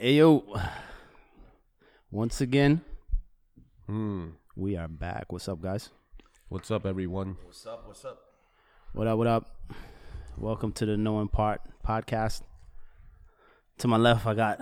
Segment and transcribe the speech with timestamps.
[0.00, 0.44] Ayo,
[2.10, 2.82] once again,
[3.86, 4.28] Hmm.
[4.54, 5.32] we are back.
[5.32, 5.90] What's up, guys?
[6.48, 7.36] What's up, everyone?
[7.44, 7.86] What's up?
[7.86, 8.18] What's up?
[8.92, 9.18] What up?
[9.18, 9.56] What up?
[10.36, 12.42] Welcome to the Knowing Part podcast.
[13.78, 14.60] To my left, I got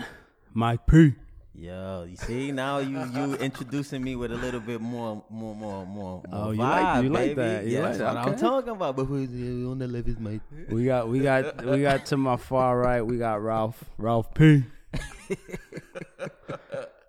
[0.53, 1.15] Mike P.
[1.57, 5.87] Yo, you see now you you introducing me with a little bit more more more
[5.87, 6.23] more.
[6.23, 7.35] more Oh, you vibe, like- you like baby.
[7.35, 7.65] that.
[7.65, 8.15] You yeah, like that's that.
[8.15, 8.97] what I'm talking about.
[8.97, 9.31] But who's
[9.71, 10.41] on the left is Mike.
[10.69, 13.03] We got, we got, we got to my far right.
[13.03, 14.65] We got Ralph, Ralph P.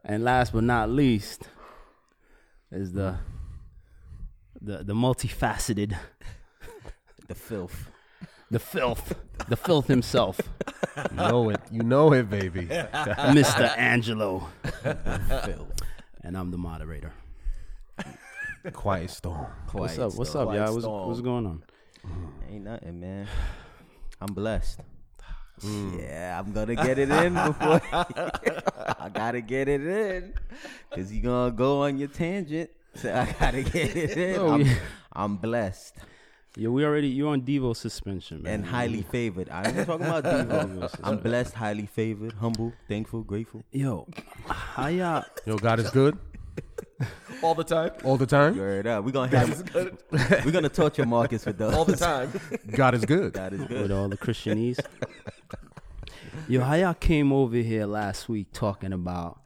[0.05, 1.43] and last but not least
[2.71, 3.17] is the
[4.62, 5.95] the the multifaceted,
[7.27, 7.90] The filth.
[8.52, 9.13] the filth,
[9.48, 10.40] the filth himself,
[11.12, 11.59] You know it.
[11.71, 12.62] You know it, baby.
[12.67, 13.76] Mr.
[13.77, 14.48] Angelo.
[14.84, 15.73] filth.
[16.21, 17.12] And I'm the moderator.
[18.73, 19.45] Quiet storm.
[19.71, 20.15] What's up?
[20.15, 20.48] What's storm.
[20.49, 20.73] up, y'all?
[20.73, 21.63] What's, what's going on?
[22.49, 23.27] Ain't nothing, man.
[24.20, 24.79] I'm blessed.
[25.62, 25.98] Hmm.
[26.00, 27.82] Yeah, I'm gonna get it in before.
[29.00, 30.34] I gotta get it in,
[30.91, 32.70] cause you gonna go on your tangent.
[32.96, 34.40] So I gotta get it in.
[34.40, 34.76] Oh, I'm, yeah.
[35.12, 35.98] I'm blessed
[36.55, 38.54] Yeah, we already you're on Devo suspension, man.
[38.54, 39.49] and highly favored.
[39.49, 40.90] I ain't talking about Devo.
[41.04, 43.66] I'm blessed, highly favored, humble, thankful, grateful.
[43.74, 44.07] Yo,
[44.48, 45.26] how y'all?
[45.46, 46.18] Yo, God is good
[47.41, 47.91] all the time.
[48.03, 48.57] all the time.
[48.57, 49.03] Word up.
[49.03, 49.70] We're gonna have,
[50.45, 51.73] we're gonna torture Marcus with those.
[51.73, 52.31] All the time.
[52.71, 53.34] God is good.
[53.34, 53.81] God is good.
[53.84, 54.79] With all the Christianese.
[56.48, 59.39] Yo, how y'all came over here last week talking about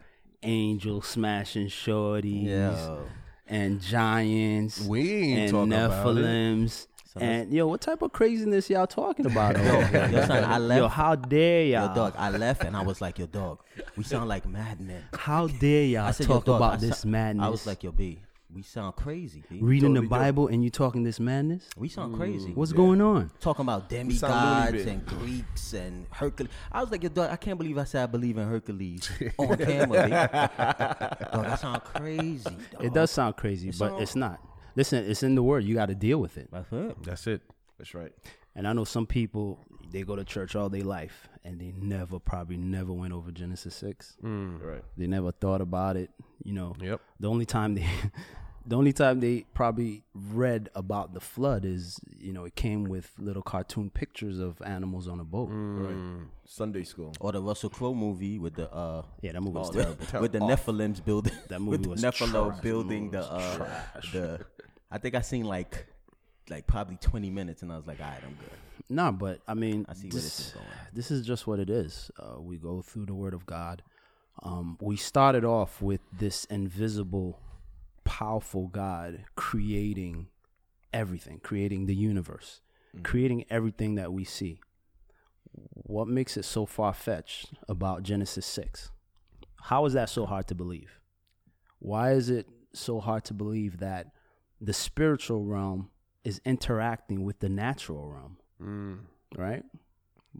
[0.44, 3.06] angels smashing shorties Yo.
[3.48, 6.06] and giants We ain't and talking about.
[6.06, 6.88] Nephilims.
[7.12, 9.56] So And yo, what type of craziness y'all talking about?
[9.60, 10.10] over here?
[10.12, 10.78] Yo, son, I left.
[10.80, 11.96] Yo, how dare y'all?
[11.96, 13.62] dog, I left and I was like, yo, dog,
[13.98, 15.04] we sound like madmen.
[15.14, 17.44] How dare y'all I said, talk dog, about I this sa- madness?
[17.46, 18.20] I was like, yo, B,
[18.54, 19.58] we sound crazy, B.
[19.60, 20.24] reading the totally do.
[20.24, 21.68] Bible and you talking this madness?
[21.76, 22.52] We sound crazy.
[22.52, 23.32] What's going on?
[23.40, 26.52] Talking about demigods and Greeks and Hercules.
[26.72, 29.58] I was like, yo, dog, I can't believe I said I believe in Hercules on
[29.58, 30.10] camera, B.
[31.32, 32.84] dog, that sound crazy, dog.
[32.84, 34.40] It does sound crazy, but sound- it's not.
[34.80, 35.66] Listen, it's in the word.
[35.66, 36.48] You got to deal with it.
[36.54, 37.04] That's it.
[37.04, 37.42] That's it.
[37.78, 38.14] That's right.
[38.56, 39.60] And I know some people
[39.92, 43.76] they go to church all their life and they never probably never went over Genesis
[43.76, 44.16] six.
[44.24, 44.82] Right.
[44.96, 46.12] They never thought about it.
[46.46, 47.02] You know, Yep.
[47.20, 47.86] the only time they
[48.66, 53.12] the only time they probably read about the flood is you know it came with
[53.18, 55.50] little cartoon pictures of animals on a boat.
[55.52, 56.24] Right.
[56.46, 57.14] Sunday school.
[57.20, 60.22] Or the Russell Crowe movie with the uh Yeah, that movie was oh, terrible.
[60.22, 62.62] with the Nephilims building That with movie the was Nephilim trash.
[62.62, 63.68] building the uh
[64.14, 64.46] the
[64.92, 65.86] I think I seen like
[66.50, 68.58] like probably 20 minutes and I was like, all right, I'm good.
[68.90, 70.66] No, but I mean, I see this is going.
[70.94, 72.10] this is just what it is.
[72.20, 73.84] Uh, we go through the Word of God.
[74.42, 77.40] Um, we started off with this invisible,
[78.04, 80.28] powerful God creating
[80.92, 82.62] everything, creating the universe,
[83.04, 84.60] creating everything that we see.
[85.52, 88.92] What makes it so far fetched about Genesis 6?
[89.64, 91.00] How is that so hard to believe?
[91.80, 94.08] Why is it so hard to believe that
[94.62, 95.90] the spiritual realm
[96.24, 98.38] is interacting with the natural realm?
[98.62, 99.00] Mm.
[99.38, 99.64] right?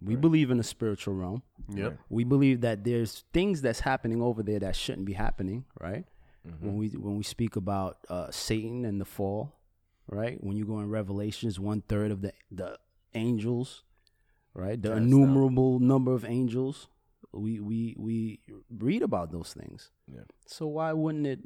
[0.02, 1.42] We believe in the spiritual realm.
[1.68, 1.98] Yep.
[2.08, 6.04] We believe that there's things that's happening over there that shouldn't be happening, right?
[6.46, 6.66] Mm-hmm.
[6.66, 9.58] When we when we speak about uh, Satan and the fall,
[10.06, 10.42] right?
[10.42, 12.78] When you go in Revelations, one third of the the
[13.14, 13.82] angels,
[14.54, 14.80] right?
[14.80, 15.02] The Cast out.
[15.02, 16.88] innumerable number of angels.
[17.32, 19.90] We we we read about those things.
[20.06, 20.20] Yeah.
[20.46, 21.40] So why wouldn't it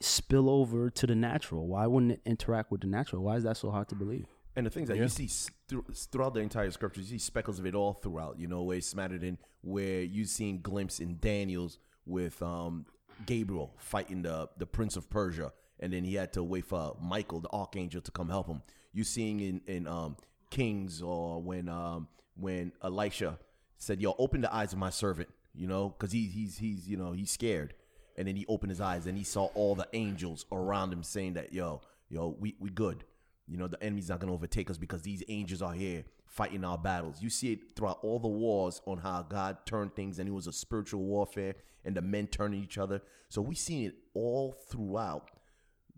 [0.00, 1.66] spill over to the natural?
[1.66, 3.22] Why wouldn't it interact with the natural?
[3.22, 4.26] Why is that so hard to believe?
[4.54, 5.02] And the things that Yeah.
[5.04, 8.38] you see s- thro- throughout the entire scripture, you see speckles of it all throughout.
[8.38, 12.86] You know, where it's smattered in, where you've seen glimpse in Daniel's with um,
[13.26, 17.40] Gabriel fighting the the prince of Persia, and then he had to wait for Michael,
[17.40, 18.62] the archangel, to come help him.
[18.92, 20.16] You seeing in in um,
[20.50, 23.38] Kings or when um, when Elisha
[23.76, 26.96] said, "Yo, open the eyes of my servant," you know, because he, he's he's you
[26.96, 27.74] know he's scared,
[28.16, 31.34] and then he opened his eyes and he saw all the angels around him saying
[31.34, 33.04] that, "Yo, yo, we we good."
[33.48, 36.64] You know, the enemy's not going to overtake us because these angels are here fighting
[36.64, 37.22] our battles.
[37.22, 40.48] You see it throughout all the wars on how God turned things and it was
[40.48, 41.54] a spiritual warfare
[41.84, 43.00] and the men turning each other.
[43.28, 45.30] So we seen it all throughout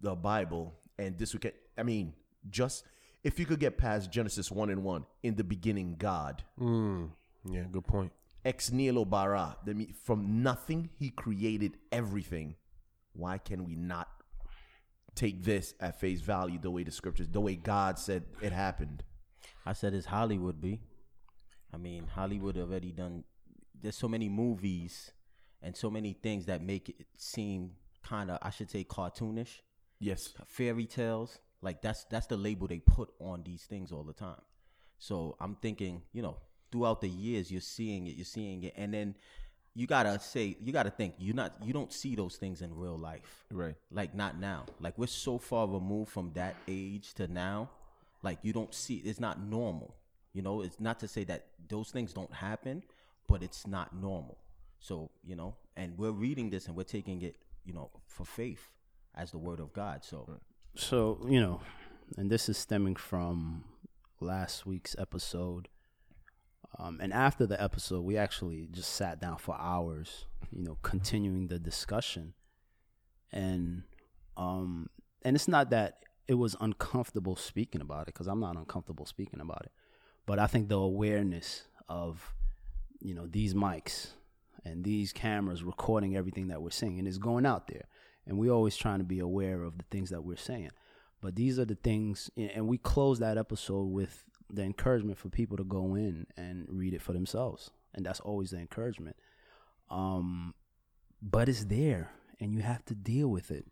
[0.00, 0.74] the Bible.
[0.98, 2.12] And this weekend, I mean,
[2.50, 2.84] just
[3.24, 7.10] if you could get past Genesis 1 and 1, in the beginning, God, Mm.
[7.44, 7.64] Yeah.
[7.70, 8.12] Good point.
[8.48, 9.56] Ex nihilo bara,
[10.04, 12.56] from nothing, he created everything.
[13.12, 14.08] Why can we not
[15.14, 19.04] take this at face value the way the scriptures, the way God said it happened?
[19.66, 20.80] I said it's Hollywood, B.
[21.74, 23.24] I mean, Hollywood already done.
[23.80, 25.12] There's so many movies
[25.62, 27.72] and so many things that make it seem
[28.02, 29.60] kind of, I should say, cartoonish.
[30.00, 30.32] Yes.
[30.46, 34.40] Fairy tales, like that's that's the label they put on these things all the time.
[34.98, 36.38] So I'm thinking, you know,
[36.70, 39.14] throughout the years, you're seeing it, you're seeing it, and then
[39.74, 42.98] you gotta say you gotta think you not you don't see those things in real
[42.98, 43.44] life.
[43.50, 43.76] Right.
[43.90, 44.64] like not now.
[44.80, 47.70] Like we're so far removed from that age to now.
[48.22, 49.94] Like you don't see it's not normal.
[50.32, 52.82] You know it's not to say that those things don't happen
[53.28, 54.38] but it's not normal.
[54.80, 58.68] So you know and we're reading this and we're taking it you know for faith
[59.14, 60.04] as the word of god.
[60.04, 60.40] So
[60.74, 61.60] So, you know,
[62.16, 63.64] and this is stemming from
[64.20, 65.68] last week's episode.
[66.76, 71.48] Um, and after the episode, we actually just sat down for hours, you know, continuing
[71.48, 72.34] the discussion.
[73.32, 73.82] And
[74.36, 74.88] um
[75.22, 79.40] and it's not that it was uncomfortable speaking about it cuz I'm not uncomfortable speaking
[79.40, 79.72] about it.
[80.26, 82.34] But I think the awareness of
[83.00, 84.12] you know, these mics
[84.64, 87.86] and these cameras recording everything that we're saying and it's going out there.
[88.26, 90.70] And we're always trying to be aware of the things that we're saying.
[91.20, 95.56] But these are the things, and we close that episode with the encouragement for people
[95.56, 97.70] to go in and read it for themselves.
[97.94, 99.16] And that's always the encouragement.
[99.90, 100.54] Um,
[101.20, 102.10] but it's there,
[102.40, 103.66] and you have to deal with it.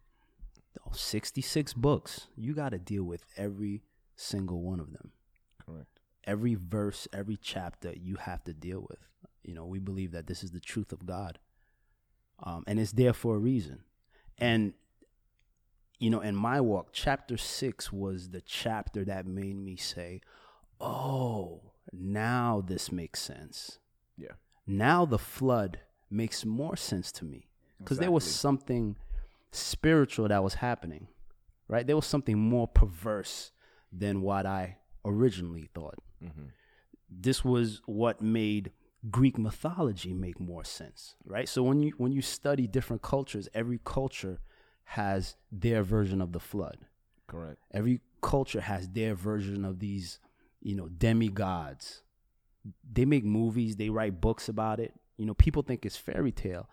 [0.87, 2.29] Oh, 66 books.
[2.37, 3.83] You got to deal with every
[4.15, 5.13] single one of them
[5.65, 6.01] Correct.
[6.25, 8.99] every verse, every chapter you have to deal with.
[9.43, 11.39] You know, we believe that this is the truth of God.
[12.43, 13.81] Um, and it's there for a reason.
[14.39, 14.75] And,
[15.99, 20.21] you know, in my walk, chapter six was the chapter that made me say,
[20.81, 21.63] oh,
[21.93, 23.79] now this makes sense.
[24.17, 24.33] Yeah.
[24.67, 25.81] Now the flood
[26.11, 28.97] makes more sense to me because there was something
[29.51, 31.09] spiritual that was happening,
[31.69, 31.87] right?
[31.87, 33.53] There was something more perverse
[33.93, 35.99] than what I originally thought.
[36.23, 36.47] Mm-hmm.
[37.09, 38.73] This was what made
[39.11, 41.49] Greek mythology make more sense, right?
[41.49, 44.41] So when you when you study different cultures, every culture
[44.85, 46.79] has their version of the flood.
[47.27, 47.59] Correct.
[47.73, 50.19] Every culture has their version of these,
[50.61, 52.03] you know, demigods.
[52.93, 54.95] They make movies, they write books about it.
[55.17, 56.69] You know, people think it's fairy tale.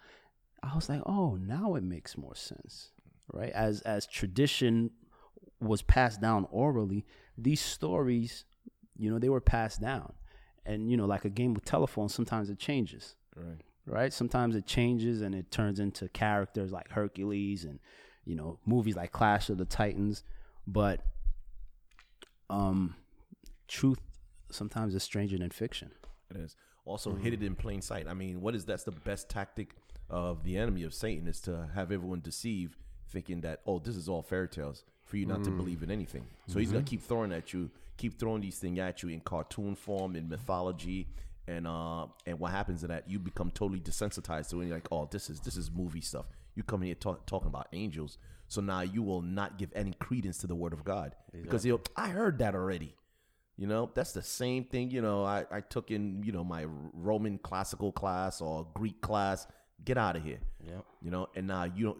[0.62, 2.92] I was like, oh, now it makes more sense,
[3.32, 3.52] right?
[3.52, 4.92] As as tradition
[5.60, 7.06] was passed down orally,
[7.38, 8.46] these stories,
[8.98, 10.14] you know, they were passed down,
[10.66, 13.62] and you know, like a game of telephone, sometimes it changes Right.
[13.86, 14.14] right?
[14.14, 17.80] Sometimes it changes and it turns into characters like Hercules and
[18.26, 20.24] you know movies like Clash of the Titans,
[20.66, 21.02] but
[22.50, 22.96] um,
[23.74, 24.00] truth
[24.52, 25.92] sometimes is stranger than fiction.
[26.30, 26.56] It is.
[26.86, 27.48] Also, hid it mm.
[27.48, 28.08] in plain sight.
[28.08, 29.75] I mean, what is that's the best tactic
[30.10, 32.78] of the enemy of Satan is to have everyone deceive,
[33.10, 35.58] thinking that oh, this is all fairy tales for you not to mm.
[35.58, 36.25] believe in anything.
[36.48, 36.88] So he's gonna mm-hmm.
[36.88, 41.08] keep throwing at you, keep throwing these things at you in cartoon form, in mythology,
[41.48, 44.68] and uh, and what happens is that you become totally desensitized to it.
[44.68, 46.25] You're like, oh, this is this is movie stuff.
[46.56, 50.38] You come here talk, talking about angels, so now you will not give any credence
[50.40, 52.96] to the word of God because you'll, I heard that already.
[53.58, 56.66] You know, that's the same thing, you know, I, I took in, you know, my
[56.94, 59.46] Roman classical class or Greek class.
[59.86, 60.40] Get out of here.
[60.66, 60.86] Yep.
[61.02, 61.98] You know, and now you don't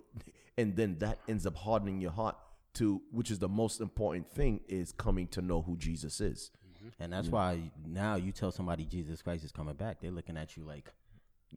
[0.58, 2.36] and then that ends up hardening your heart
[2.76, 6.52] to which is the most important thing is coming to know who Jesus is.
[6.78, 7.04] Mm-hmm.
[7.04, 10.58] and that's why now you tell somebody jesus christ is coming back they're looking at
[10.58, 10.92] you like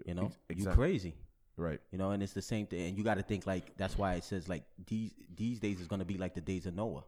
[0.04, 0.76] you know Ex- you exactly.
[0.76, 1.14] crazy
[1.58, 1.80] Right.
[1.90, 2.88] You know, and it's the same thing.
[2.88, 5.88] And you got to think like that's why it says like these these days is
[5.88, 7.04] gonna be like the days of Noah,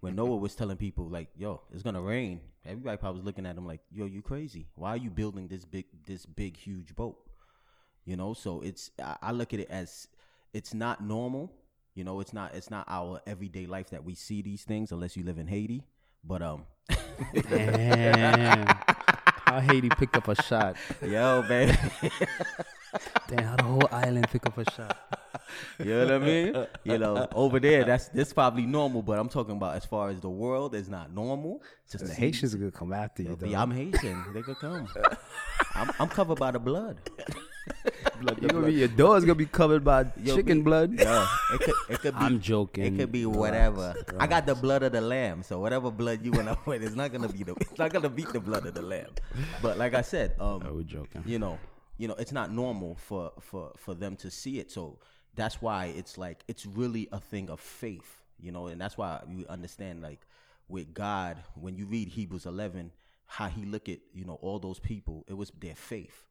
[0.00, 3.56] when Noah was telling people like, "Yo, it's gonna rain." Everybody probably was looking at
[3.56, 4.66] him like, "Yo, you crazy?
[4.74, 7.16] Why are you building this big this big huge boat?"
[8.04, 10.08] You know, so it's I, I look at it as
[10.52, 11.52] it's not normal.
[11.94, 15.16] You know, it's not it's not our everyday life that we see these things unless
[15.16, 15.84] you live in Haiti.
[16.24, 16.66] But um,
[17.48, 18.91] Damn.
[19.52, 20.76] How Haiti picked up a shot.
[21.02, 21.78] yo, man.
[23.28, 24.96] Damn, how the whole island pick up a shot.
[25.78, 26.66] You know what I mean?
[26.84, 30.20] You know, over there, that's this probably normal, but I'm talking about as far as
[30.20, 31.62] the world is not normal.
[31.90, 33.46] Just The to Haitians are gonna come after you, though.
[33.46, 34.24] Yeah, I'm Haitian.
[34.32, 34.88] They could come.
[35.74, 36.96] I'm, I'm covered by the blood.
[38.40, 40.92] You gonna be, your door's gonna be covered by Yo, chicken be- blood.
[40.98, 42.24] Yeah, it could, it could be.
[42.24, 42.84] I'm joking.
[42.94, 43.94] It could be Relax, whatever.
[44.18, 46.94] I got the blood of the lamb, so whatever blood you went up with, it's
[46.96, 47.54] not gonna be the.
[47.60, 49.10] It's not gonna beat the blood of the lamb.
[49.60, 51.22] But like I said, um, Oh, we're joking.
[51.26, 51.58] you know,
[51.98, 54.70] you know, it's not normal for for for them to see it.
[54.70, 54.98] So
[55.34, 59.20] that's why it's like it's really a thing of faith, you know, and that's why
[59.28, 60.20] you understand like
[60.68, 62.92] with God when you read Hebrews 11
[63.26, 66.24] how he look at, you know, all those people, it was their faith.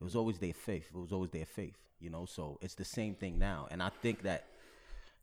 [0.00, 0.90] It was always their faith.
[0.94, 2.24] It was always their faith, you know.
[2.24, 3.66] So it's the same thing now.
[3.70, 4.46] And I think that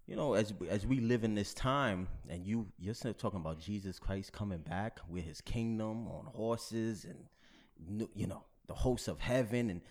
[0.08, 3.60] you know, as as we live in this time, and you you're still talking about
[3.60, 9.20] Jesus Christ coming back with His kingdom on horses, and you know the hosts of
[9.20, 9.82] heaven, and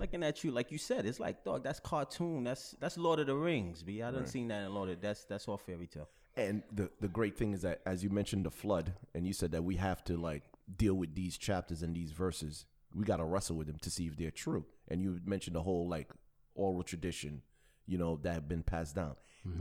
[0.00, 1.62] looking at you like you said, it's like dog.
[1.62, 2.42] That's cartoon.
[2.44, 3.82] That's that's Lord of the Rings.
[3.84, 4.02] B.
[4.02, 5.00] I done seen that in Lord of.
[5.00, 6.08] That's that's all fairy tale.
[6.36, 9.52] And the the great thing is that as you mentioned the flood, and you said
[9.52, 10.42] that we have to like
[10.76, 14.06] deal with these chapters and these verses we got to wrestle with them to see
[14.06, 14.64] if they're true.
[14.88, 16.10] And you mentioned the whole like
[16.54, 17.42] oral tradition,
[17.86, 19.14] you know, that have been passed down.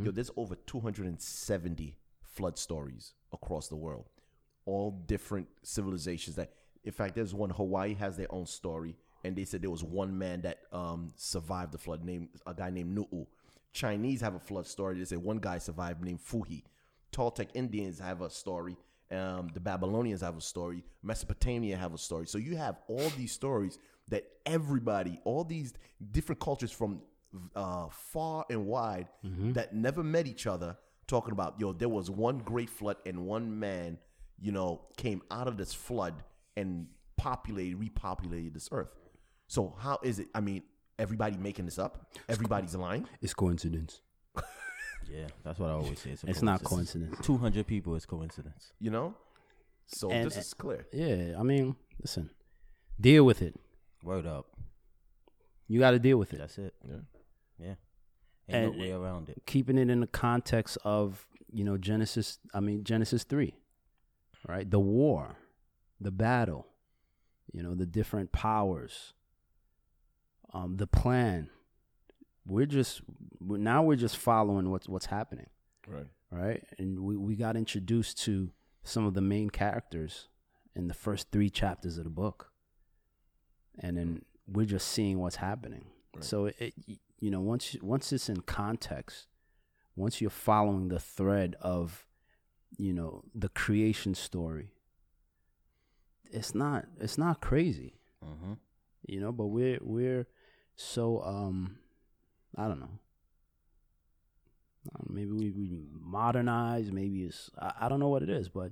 [0.03, 4.05] Yo, there's over 270 flood stories across the world,
[4.65, 6.35] all different civilizations.
[6.35, 6.51] That,
[6.83, 10.17] in fact, there's one Hawaii has their own story, and they said there was one
[10.17, 13.25] man that um, survived the flood, named a guy named Nu'u.
[13.73, 14.99] Chinese have a flood story.
[14.99, 16.63] They say one guy survived named Fuhi.
[17.11, 18.77] Toltec Indians have a story.
[19.11, 20.83] Um, the Babylonians have a story.
[21.03, 22.27] Mesopotamia have a story.
[22.27, 23.77] So you have all these stories
[24.07, 25.73] that everybody, all these
[26.11, 27.01] different cultures from
[27.55, 29.07] uh, far and wide
[29.53, 30.77] that never met each other,
[31.07, 33.97] talking about yo, there was one great flood and one man,
[34.39, 36.23] you know, came out of this flood
[36.55, 36.87] and
[37.17, 38.89] populated, repopulated this earth.
[39.47, 40.27] So how is it?
[40.33, 40.63] I mean,
[40.97, 42.07] everybody making this up.
[42.29, 43.07] Everybody's lying.
[43.21, 44.01] It's coincidence.
[45.09, 46.11] Yeah, that's what I always say.
[46.11, 47.17] It's, a It's not coincidence.
[47.21, 48.71] Two hundred people is coincidence.
[48.79, 49.15] You know.
[49.87, 50.87] So And- this is clear.
[50.93, 52.29] Yeah, I mean, listen,
[52.99, 53.59] deal with it.
[54.03, 54.47] Word up.
[55.67, 56.37] You got to deal with it.
[56.39, 56.73] That's it.
[56.87, 56.95] Yeah.
[57.59, 57.75] Yeah.
[58.49, 59.41] Ain't And- no way around it.
[59.45, 62.39] keeping it in the context of you know Genesis.
[62.53, 63.55] I mean Genesis three,
[64.47, 64.69] right?
[64.69, 65.35] The war,
[65.99, 66.67] the battle,
[67.51, 69.13] you know the different powers,
[70.53, 71.49] um, the plan.
[72.45, 73.01] We're just
[73.39, 75.47] we're, now we're just following what's what's happening,
[75.87, 76.07] Right.
[76.31, 76.63] right?
[76.77, 78.49] And we we got introduced to
[78.83, 80.27] some of the main characters
[80.75, 82.51] in the first three chapters of the book,
[83.79, 85.85] and then we're just seeing what's happening.
[86.15, 86.23] Right.
[86.23, 86.73] So it, it
[87.19, 89.27] you know once once it's in context,
[89.95, 92.07] once you're following the thread of
[92.77, 94.71] you know the creation story,
[96.31, 98.53] it's not it's not crazy, Mm-hmm.
[99.07, 99.31] you know.
[99.31, 100.27] But we're we're
[100.75, 101.77] so um
[102.57, 102.99] I don't know.
[105.07, 106.91] Maybe we, we modernize.
[106.91, 108.71] Maybe it's I, I don't know what it is, but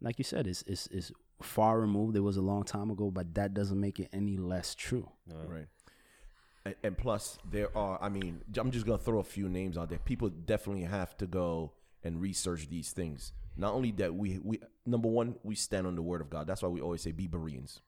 [0.00, 1.12] like you said, it's it's it's
[1.42, 2.16] far removed.
[2.16, 5.08] It was a long time ago, but that doesn't make it any less true.
[5.26, 5.66] Right.
[6.64, 7.98] And, and plus, there are.
[8.02, 9.98] I mean, I'm just gonna throw a few names out there.
[9.98, 11.72] People definitely have to go
[12.04, 13.32] and research these things.
[13.56, 16.46] Not only that, we we number one, we stand on the word of God.
[16.46, 17.80] That's why we always say, "Be Bereans."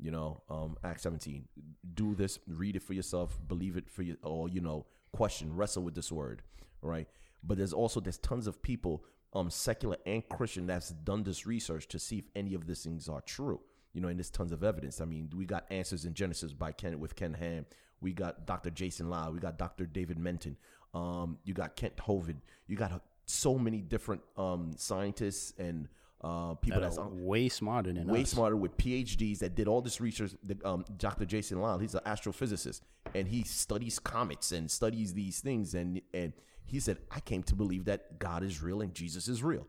[0.00, 1.46] You know, um, Acts 17.
[1.94, 2.38] Do this.
[2.46, 3.38] Read it for yourself.
[3.48, 6.42] Believe it for you, or you know, question, wrestle with this word,
[6.82, 7.08] right?
[7.42, 11.88] But there's also there's tons of people, um, secular and Christian, that's done this research
[11.88, 13.60] to see if any of these things are true.
[13.92, 15.00] You know, and there's tons of evidence.
[15.00, 17.66] I mean, we got Answers in Genesis by Ken with Ken Ham.
[18.00, 18.70] We got Dr.
[18.70, 19.30] Jason Lau.
[19.30, 19.86] We got Dr.
[19.86, 20.56] David Menton.
[20.94, 22.40] Um, you got Kent Hovind.
[22.66, 25.88] You got uh, so many different um, scientists and
[26.22, 28.12] uh, people That that's on, way smarter than us.
[28.12, 28.30] way us.
[28.30, 30.32] smarter with PhDs that did all this research.
[30.42, 31.24] The, um, Dr.
[31.24, 32.80] Jason Lisle, he's an astrophysicist,
[33.14, 35.74] and he studies comets and studies these things.
[35.74, 36.32] And and
[36.64, 39.66] he said, I came to believe that God is real and Jesus is real.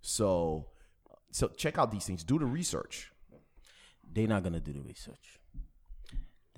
[0.00, 0.68] So,
[1.32, 2.22] so check out these things.
[2.24, 3.10] Do the research.
[4.12, 5.39] They're not gonna do the research.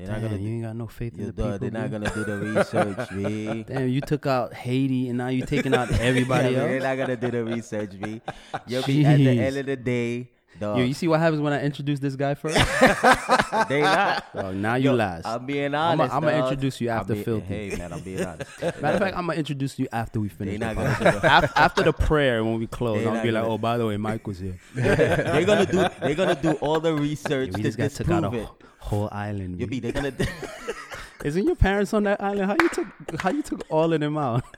[0.06, 0.36] They're not gonna.
[0.42, 1.58] you ain't got no faith in the people.
[1.58, 3.62] they're not gonna do the research, B.
[3.68, 7.16] Damn, you took out Haiti and now you taking out everybody Yeah, They're not gonna
[7.16, 8.20] do the research, B.
[8.66, 10.78] You'll at the end of the day, dog.
[10.78, 12.56] Yo, you see what happens when I introduce this guy first?
[13.68, 14.24] they not.
[14.34, 15.26] Oh, now you Yo, last.
[15.26, 16.12] I'm being honest.
[16.12, 17.46] I'm gonna introduce you after be- filthy.
[17.46, 18.60] Hey man, I'm being honest.
[18.60, 20.58] Matter of fact, I'm gonna introduce you after we finish.
[20.58, 21.24] The not gonna do it.
[21.24, 23.02] after, after the prayer when we close.
[23.04, 24.58] They I'll be like, gonna- oh, by the way, Mike was here.
[24.74, 25.86] they're gonna do.
[26.00, 28.48] They're gonna do all the research we to just got took out a
[28.92, 29.60] whole island.
[29.60, 29.80] You be.
[29.80, 30.12] They're gonna.
[31.24, 32.46] Isn't your parents on that island?
[32.46, 33.20] How you took?
[33.20, 34.44] How you took all of them out?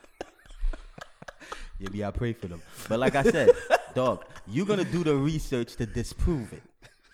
[1.80, 2.62] Yeah, be I pray for them.
[2.88, 3.50] But like I said,
[3.96, 6.62] dog, you're gonna do the research to disprove it.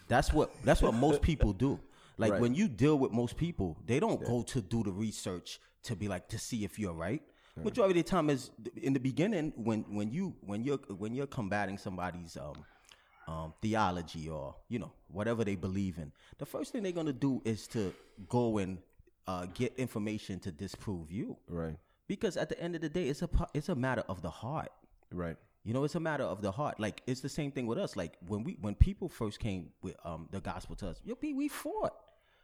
[0.06, 1.80] That's what that's what most people do.
[2.18, 2.40] Like Right.
[2.42, 6.08] when you deal with most people, they don't go to do the research to be
[6.08, 7.22] like to see if you're right.
[7.56, 11.26] Majority of the time is in the beginning when when you when you're when you're
[11.26, 12.62] combating somebody's um
[13.30, 17.40] um, theology or you know whatever they believe in, the first thing they're gonna do
[17.44, 17.94] is to
[18.28, 18.78] go and
[19.26, 21.36] uh, get information to disprove you.
[21.48, 21.76] Right.
[22.08, 24.72] Because at the end of the day, it's a it's a matter of the heart.
[25.12, 25.36] Right.
[25.62, 26.80] You know, it's a matter of the heart.
[26.80, 27.94] Like it's the same thing with us.
[27.96, 31.32] Like when we when people first came with um the gospel to us, yo, B,
[31.32, 31.94] we fought.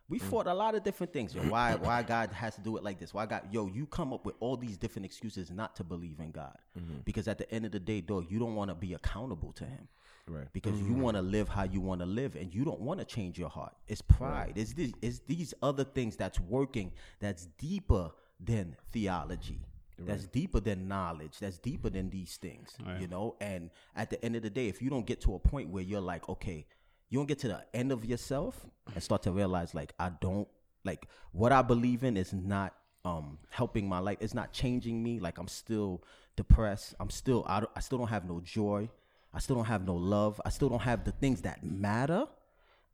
[0.08, 1.34] We fought a lot of different things.
[1.34, 3.12] Yo, why why God has to do it like this?
[3.12, 6.30] Why God yo, you come up with all these different excuses not to believe in
[6.30, 6.56] God.
[7.04, 9.64] Because at the end of the day, dog, you don't want to be accountable to
[9.64, 9.88] him.
[10.28, 10.48] Right.
[10.52, 13.06] Because you want to live how you want to live and you don't want to
[13.06, 13.74] change your heart.
[13.86, 14.54] It's pride.
[14.56, 19.60] It's these it's these other things that's working that's deeper than theology.
[19.98, 21.38] That's deeper than knowledge.
[21.40, 22.76] That's deeper than these things.
[23.00, 23.36] You know?
[23.40, 25.82] And at the end of the day, if you don't get to a point where
[25.82, 26.66] you're like, okay,
[27.08, 30.48] you don't get to the end of yourself and start to realize like I don't
[30.84, 34.18] like what I believe in is not um helping my life.
[34.20, 35.20] It's not changing me.
[35.20, 36.02] Like I'm still
[36.36, 36.94] depressed.
[37.00, 38.90] I'm still I, don't, I still don't have no joy.
[39.36, 40.40] I still don't have no love.
[40.46, 42.24] I still don't have the things that matter.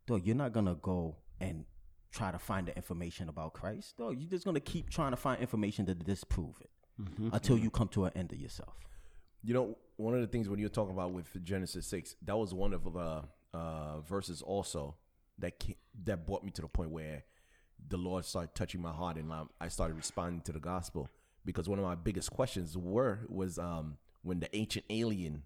[0.08, 1.64] Dog, you're not gonna go and
[2.10, 3.94] try to find the information about Christ.
[3.96, 6.70] No, you're just gonna keep trying to find information to disprove it
[7.32, 8.74] until you come to an end of yourself.
[9.44, 12.52] You know, one of the things when you're talking about with Genesis six, that was
[12.52, 13.22] one of the
[13.54, 14.96] uh, verses also
[15.38, 17.22] that ca that brought me to the point where
[17.88, 21.08] the Lord started touching my heart and I started responding to the gospel
[21.44, 25.44] because one of my biggest questions were was um, when the Ancient Alien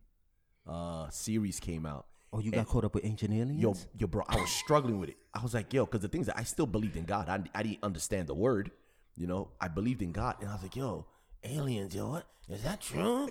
[0.66, 2.06] uh, series came out.
[2.32, 3.62] Oh, you got caught up with ancient aliens?
[3.62, 5.16] Yo, yo, bro, I was struggling with it.
[5.32, 7.28] I was like, yo, because the things that I still believed in God.
[7.28, 8.72] I, I didn't understand the word,
[9.16, 9.50] you know.
[9.60, 11.06] I believed in God, and I was like, yo,
[11.44, 13.28] aliens, yo, what is that true?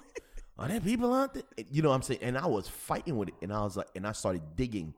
[0.58, 1.44] Are there people out there?
[1.70, 2.22] You know what I'm saying?
[2.24, 4.94] And I was fighting with it, and I was like, and I started digging,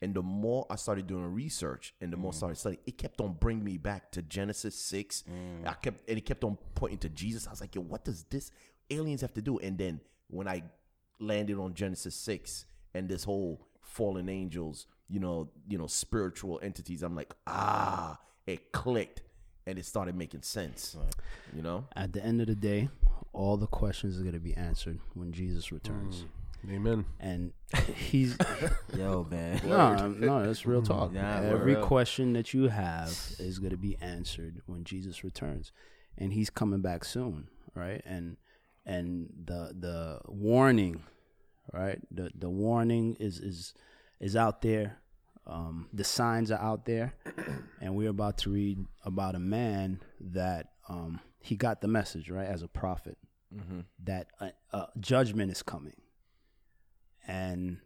[0.00, 3.20] and the more I started doing research, and the more I started studying, it kept
[3.20, 5.24] on bringing me back to Genesis six.
[5.66, 7.46] I kept, and it kept on pointing to Jesus.
[7.46, 8.52] I was like, yo, what does this
[8.88, 9.58] aliens have to do?
[9.58, 10.62] And then when I
[11.20, 17.02] landed on Genesis six and this whole fallen angels, you know, you know, spiritual entities.
[17.02, 19.22] I'm like, ah, it clicked
[19.66, 20.96] and it started making sense.
[21.54, 21.86] You know?
[21.94, 22.88] At the end of the day,
[23.32, 26.24] all the questions are going to be answered when Jesus returns.
[26.70, 27.06] Amen.
[27.18, 27.52] And
[27.96, 28.36] he's
[28.96, 29.60] Yo, man.
[29.64, 31.12] no, no, that's real talk.
[31.12, 31.84] Nah, Every word.
[31.84, 33.08] question that you have
[33.38, 35.72] is going to be answered when Jesus returns,
[36.18, 38.02] and He's coming back soon, right?
[38.04, 38.36] And
[38.86, 41.02] and the the warning,
[41.72, 42.00] right?
[42.10, 43.74] The the warning is is
[44.20, 44.98] is out there.
[45.46, 47.14] Um, the signs are out there,
[47.80, 52.46] and we're about to read about a man that um, he got the message right
[52.46, 53.16] as a prophet
[54.04, 55.96] that uh, uh, judgment is coming,
[57.26, 57.78] and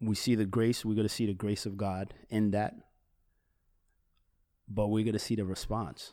[0.00, 0.84] we see the grace.
[0.84, 2.74] We're going to see the grace of God in that,
[4.68, 6.12] but we're going to see the response,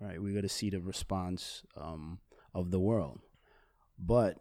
[0.00, 0.20] right?
[0.20, 2.18] We're going to see the response um,
[2.54, 3.20] of the world.
[3.98, 4.38] But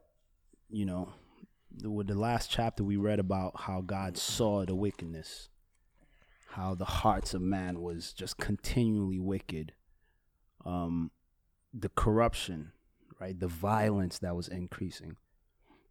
[0.69, 1.13] you know,
[1.83, 5.49] with the last chapter, we read about how God saw the wickedness,
[6.51, 9.73] how the hearts of man was just continually wicked,
[10.65, 11.11] um,
[11.73, 12.71] the corruption,
[13.19, 15.17] right, the violence that was increasing.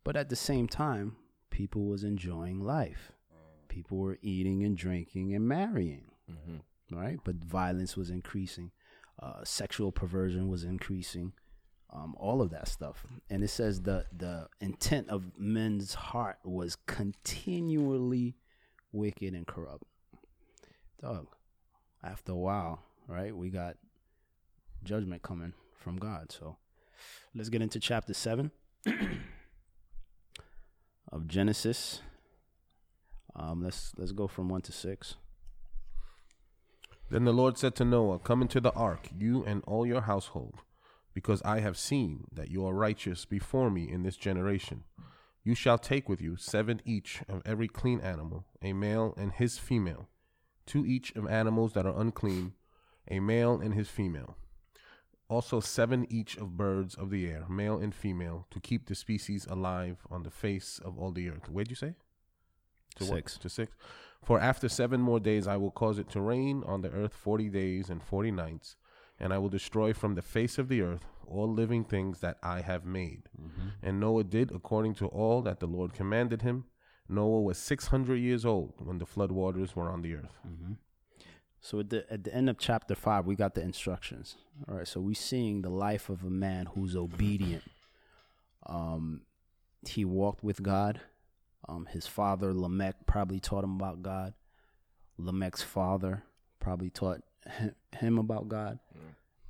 [0.05, 1.17] But at the same time,
[1.51, 3.13] people was enjoying life.
[3.69, 6.11] People were eating and drinking and marrying,
[6.91, 7.19] right?
[7.25, 8.73] But violence was increasing.
[9.21, 11.33] Uh, sexual perversion was increasing.
[11.91, 16.77] Um, all of that stuff, and it says the the intent of men's heart was
[16.87, 18.37] continually
[18.93, 19.85] wicked and corrupt.
[21.01, 21.29] Dog,
[22.05, 23.35] after a while, right?
[23.35, 23.77] We got
[24.85, 26.31] judgment coming from God.
[26.31, 26.57] So
[27.35, 28.51] let's get into chapter seven
[31.11, 32.03] of Genesis.
[33.35, 35.15] Um, let's let's go from one to six.
[37.11, 40.57] Then the Lord said to Noah, Come into the ark, you and all your household,
[41.19, 44.85] because I have seen that you are righteous before me in this generation.
[45.43, 49.59] You shall take with you seven each of every clean animal, a male and his
[49.59, 50.09] female,
[50.65, 52.53] two each of animals that are unclean,
[53.11, 54.37] a male and his female.
[55.29, 59.45] Also seven each of birds of the air, male and female, to keep the species
[59.51, 61.49] alive on the face of all the earth.
[61.51, 61.97] Where'd you say?
[63.01, 63.17] To what?
[63.17, 63.39] Six.
[63.39, 63.73] To six.
[64.23, 67.49] For after seven more days I will cause it to rain on the earth forty
[67.49, 68.77] days and forty nights,
[69.21, 72.61] and I will destroy from the face of the earth all living things that I
[72.63, 73.25] have made.
[73.83, 76.65] And Noah did according to all that the Lord commanded him.
[77.09, 80.39] Noah was six hundred years old when the flood waters were on the earth.
[81.61, 84.37] So at the at the end of chapter five, we got the instructions.
[84.69, 84.87] All right.
[84.89, 87.65] So we're seeing the life of a man who's obedient.
[88.67, 89.23] Um,
[89.89, 91.01] he walked with God.
[91.67, 94.35] Um, his father Lamech probably taught him about God.
[95.17, 96.25] Lamech's father
[96.61, 98.79] probably taught him, him about God,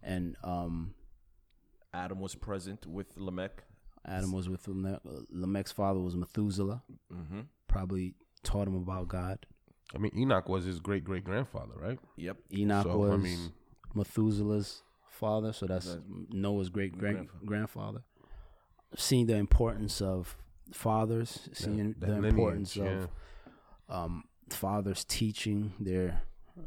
[0.03, 0.94] and um,
[1.92, 3.64] Adam was present with Lamech.
[4.07, 5.01] Adam was with Lamech.
[5.31, 6.83] Lamech's father was Methuselah.
[7.12, 7.40] Mm-hmm.
[7.66, 9.44] Probably taught him about God.
[9.94, 11.98] I mean, Enoch was his great great grandfather, right?
[12.16, 12.37] Yep.
[12.53, 13.53] Enoch So, was I mean-
[13.94, 17.44] Methuselah's father, so that's That's Noah's great great grandfather.
[17.46, 18.03] grandfather.
[18.96, 20.37] Seeing the importance of
[20.72, 22.85] fathers, seeing that the lineage, importance yeah.
[22.85, 23.09] of
[23.88, 26.22] um, fathers teaching their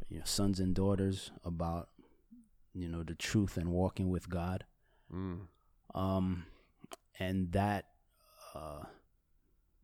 [0.10, 1.90] you know, sons and daughters about
[2.74, 4.66] you know the truth and walking with God,
[5.14, 5.42] Mm.
[5.94, 6.46] um,
[7.20, 7.86] and that
[8.56, 8.84] uh,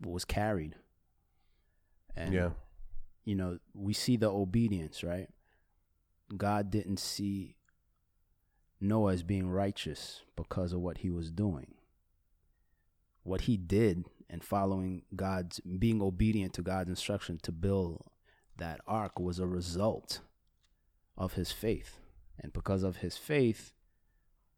[0.01, 0.75] was carried.
[2.15, 2.49] And yeah.
[3.25, 5.27] you know, we see the obedience, right?
[6.35, 7.55] God didn't see
[8.81, 11.75] Noah as being righteous because of what he was doing.
[13.23, 18.03] What he did and following God's, being obedient to God's instruction to build
[18.57, 20.19] that ark was a result
[21.17, 21.99] of his faith.
[22.39, 23.73] And because of his faith,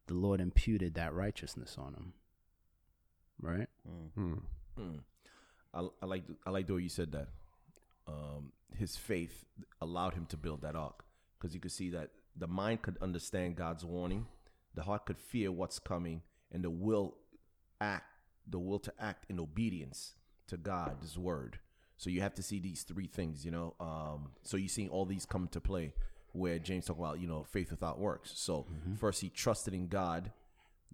[0.08, 2.14] the Lord imputed that righteousness on him.
[3.42, 3.68] Right?
[4.18, 4.42] Mm.
[4.80, 5.00] Mm.
[5.74, 7.30] I, I like I like the way you said that.
[8.08, 9.46] um, his faith
[9.82, 11.04] allowed him to build that ark
[11.38, 14.28] because you could see that the mind could understand God's warning,
[14.76, 17.16] the heart could fear what's coming, and the will
[17.82, 18.06] act,
[18.48, 20.14] the will to act in obedience
[20.48, 21.60] to God's word.
[22.00, 23.76] So you have to see these three things, you know.
[23.78, 25.94] Um, so you see all these come to play
[26.32, 28.32] where James talk about, you know, faith without works.
[28.36, 30.32] So first he trusted in God,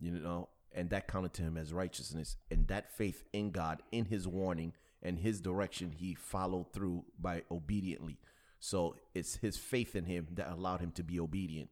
[0.02, 2.38] you know, and that counted to him as righteousness.
[2.50, 7.44] And that faith in God, in his warning and his direction, he followed through by
[7.52, 8.18] obediently.
[8.60, 11.70] So it's his faith in him that allowed him to be obedient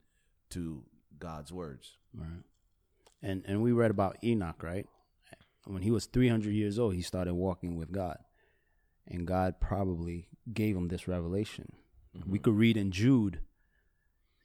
[0.52, 0.84] to
[1.18, 1.98] God's words.
[2.14, 2.44] Right.
[3.24, 4.86] And and we read about Enoch, right?
[5.66, 8.20] When he was 300 years old, he started walking with God.
[9.08, 11.74] And God probably gave him this revelation.
[12.18, 12.32] Mm-hmm.
[12.32, 13.40] We could read in Jude,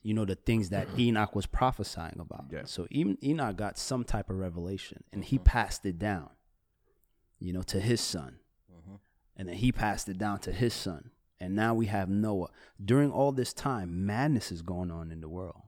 [0.03, 2.47] you know, the things that Enoch was prophesying about.
[2.51, 2.63] Yeah.
[2.65, 5.45] So even Enoch got some type of revelation and he mm-hmm.
[5.45, 6.31] passed it down,
[7.39, 8.39] you know, to his son.
[8.73, 8.97] Mm-hmm.
[9.37, 11.11] And then he passed it down to his son.
[11.41, 12.49] And now we have Noah.
[12.85, 15.63] During all this time, madness is going on in the world.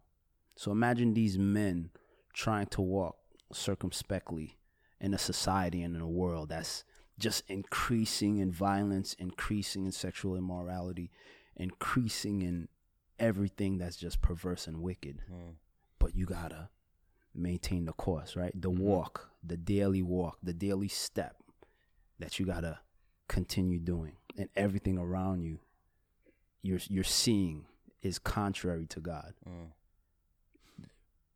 [0.56, 1.90] So imagine these men
[2.34, 3.16] trying to walk
[3.52, 4.58] circumspectly
[5.00, 6.84] in a society and in a world that's
[7.20, 11.10] just increasing in violence, increasing in sexual immorality,
[11.56, 12.68] increasing in
[13.18, 15.22] everything that's just perverse and wicked.
[15.28, 15.50] Hmm.
[15.98, 16.70] But you gotta
[17.34, 18.52] maintain the course, right?
[18.54, 18.82] The mm-hmm.
[18.82, 21.36] walk, the daily walk, the daily step
[22.18, 22.80] that you gotta
[23.28, 25.60] continue doing, and everything around you,
[26.62, 27.66] you're you're seeing
[28.02, 29.34] is contrary to God.
[29.46, 29.66] Hmm.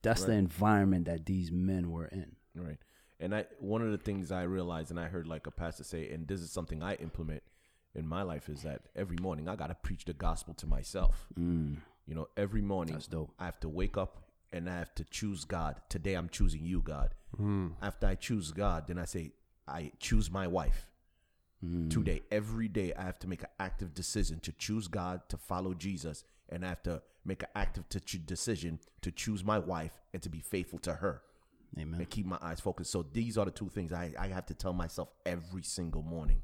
[0.02, 2.36] That's the environment that these men were in.
[2.54, 2.76] Right.
[3.20, 6.10] And I one of the things I realized and I heard like a pastor say,
[6.10, 7.42] and this is something I implement
[7.94, 11.26] in my life is that every morning I gotta preach the gospel to myself.
[11.38, 11.76] Mm.
[12.06, 13.32] You know, every morning That's dope.
[13.38, 15.80] I have to wake up and I have to choose God.
[15.88, 17.14] Today I'm choosing you, God.
[17.82, 19.32] After I choose God, then I say,
[19.66, 20.90] I choose my wife.
[21.88, 25.72] Today, every day, I have to make an active decision to choose God, to follow
[25.72, 29.98] Jesus, and I have to make an active to ch- decision to choose my wife
[30.12, 31.22] and to be faithful to her
[31.78, 32.00] Amen.
[32.00, 32.90] and keep my eyes focused.
[32.90, 36.42] So these are the two things I, I have to tell myself every single morning.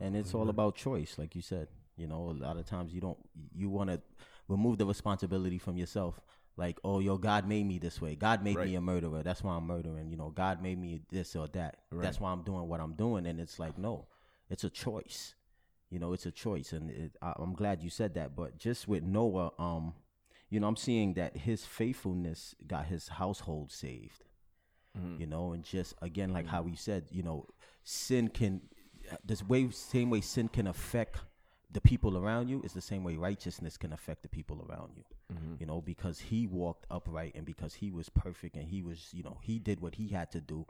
[0.00, 1.68] and it's all about choice like you said.
[1.96, 3.18] You know a lot of times you don't
[3.54, 4.00] you want to
[4.48, 6.18] remove the responsibility from yourself.
[6.56, 8.16] Like oh yo god made me this way.
[8.16, 9.22] God made me a murderer.
[9.22, 10.08] That's why i'm murdering.
[10.08, 11.78] You know god made me this or that.
[12.02, 13.26] That's why i'm doing what i'm doing.
[13.26, 14.06] And it's like no
[14.50, 15.34] it's a choice.
[15.90, 16.72] You know it's a choice.
[16.72, 18.34] And it, I, i'm glad you said that.
[18.34, 19.94] But just with noah um
[20.54, 24.24] you know i'm seeing that his faithfulness got his household saved.
[24.96, 25.20] Mm-hmm.
[25.20, 26.70] You know and just again like how mm-hmm.
[26.70, 27.46] we said you know
[27.82, 28.60] sin can
[29.24, 31.16] this way same way sin can affect
[31.72, 35.02] the people around you is the same way righteousness can affect the people around you.
[35.32, 35.54] Mm-hmm.
[35.58, 39.24] You know because he walked upright and because he was perfect and he was you
[39.24, 40.64] know he did what he had to do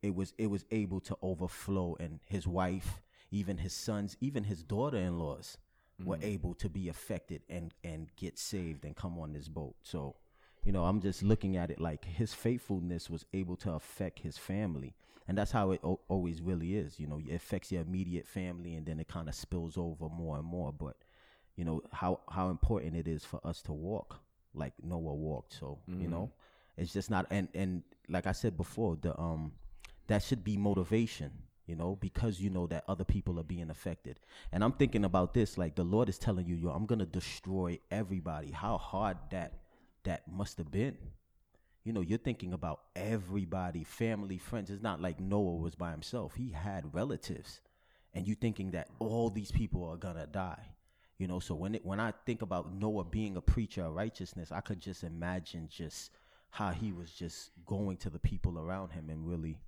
[0.00, 4.62] it was it was able to overflow and his wife even his sons even his
[4.62, 5.58] daughter-in-laws
[6.04, 9.74] were able to be affected and and get saved and come on this boat.
[9.82, 10.16] So
[10.64, 14.38] you know i'm just looking at it like his faithfulness was able to affect his
[14.38, 14.94] family.
[15.26, 16.98] And that's how it o- always really is.
[16.98, 20.36] You know it affects your immediate family and then it kind of spills over more
[20.36, 20.72] and more.
[20.72, 20.96] But
[21.56, 24.20] you know how how important it is for us to walk
[24.54, 25.52] like noah walked.
[25.54, 26.30] So you know
[26.76, 29.52] it's just not and and like i said before the um
[30.06, 31.30] that should be motivation
[31.68, 34.18] you know because you know that other people are being affected.
[34.50, 37.78] And i'm thinking about this like the lord is telling you yo i'm gonna destroy
[37.90, 38.50] everybody.
[38.50, 39.52] How hard that
[40.04, 40.96] that must have been.
[41.84, 44.70] You know you're thinking about everybody family friends.
[44.70, 46.34] It's not like noah was by himself.
[46.34, 47.60] He had relatives.
[48.14, 50.64] And you're thinking that all these people are gonna die.
[51.18, 54.52] You know so when it when i think about noah being a preacher of righteousness
[54.52, 56.12] i could just imagine just
[56.50, 59.58] how he was just going to the people around him and really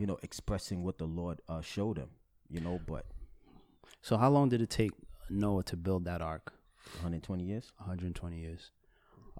[0.00, 2.10] you know expressing what the lord uh, showed him
[2.48, 3.04] you know but
[4.02, 4.92] So how long did it take
[5.28, 6.52] Noah to build that ark?
[7.02, 8.70] 120 years 120 years.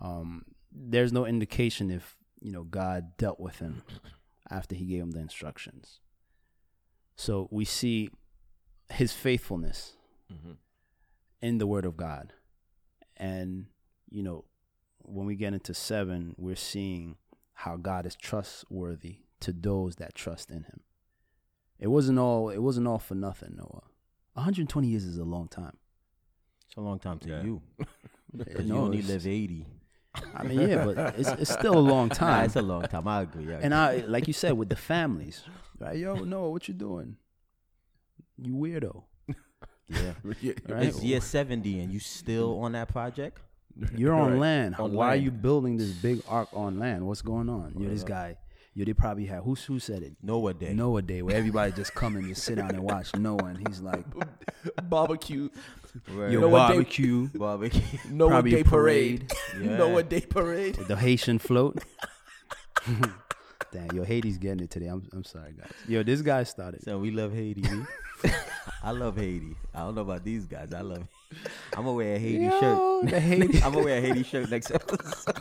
[0.01, 3.83] Um, there's no indication if you know God dealt with him
[4.51, 6.01] after He gave him the instructions.
[7.17, 8.11] So we see
[8.91, 9.95] His faithfulness
[11.43, 12.33] in the Word of God,
[13.17, 13.67] and
[14.11, 14.45] you know
[15.03, 17.17] when we get into seven, we're seeing
[17.55, 20.81] how God is trustworthy to those that trust in Him.
[21.79, 22.51] It wasn't all.
[22.51, 23.83] It wasn't all for nothing, Noah.
[24.35, 25.77] 120 years is a long time.
[26.67, 27.43] it's a long time to Yeah.
[27.43, 27.63] you
[28.37, 29.67] because you No, only live 80
[30.35, 32.45] I mean, yeah, but it's, it's still a long Nah, time.
[32.45, 33.59] it's a long time i agree yeah.
[33.63, 35.43] and I, like you said, with the families,
[35.79, 35.97] right?
[35.97, 37.17] Yo, Noah, what you doing?
[38.39, 39.03] You weirdo,
[39.89, 40.13] yeah
[40.69, 40.85] right?
[40.89, 43.39] it's year 70 and you still on that project
[43.97, 44.39] You're on Right.
[44.41, 44.75] land.
[44.79, 47.07] On Why are you building this big ark on land?
[47.07, 47.75] What's going on?
[47.79, 48.37] You're this guy.
[48.75, 50.13] Yo, they probably had who who said it?
[50.23, 50.73] Noah Day.
[50.73, 53.81] Noah Day, where everybody just come and just sit down and watch Noah, and he's
[53.81, 54.05] like,
[54.89, 55.49] Barbecue.
[56.17, 56.33] Word.
[56.33, 57.83] "Yo, Noah Day- barbecue, barbecue.
[58.11, 59.33] Noah Probably Day a parade.
[59.61, 59.77] Yeah.
[59.77, 60.77] Noah Day parade.
[60.77, 61.83] the Haitian float."
[63.73, 64.87] Damn, yo, Haiti's getting it today.
[64.87, 65.71] I'm I'm sorry, guys.
[65.89, 66.83] Yo, this guy started.
[66.85, 67.65] So we love Haiti.
[68.83, 69.57] I love Haiti.
[69.75, 70.73] I don't know about these guys.
[70.73, 71.07] I love.
[71.77, 72.61] I'm gonna wear a Haiti Yo,
[73.03, 73.11] shirt.
[73.15, 75.35] Haiti- I'm gonna wear a Haiti shirt next episode.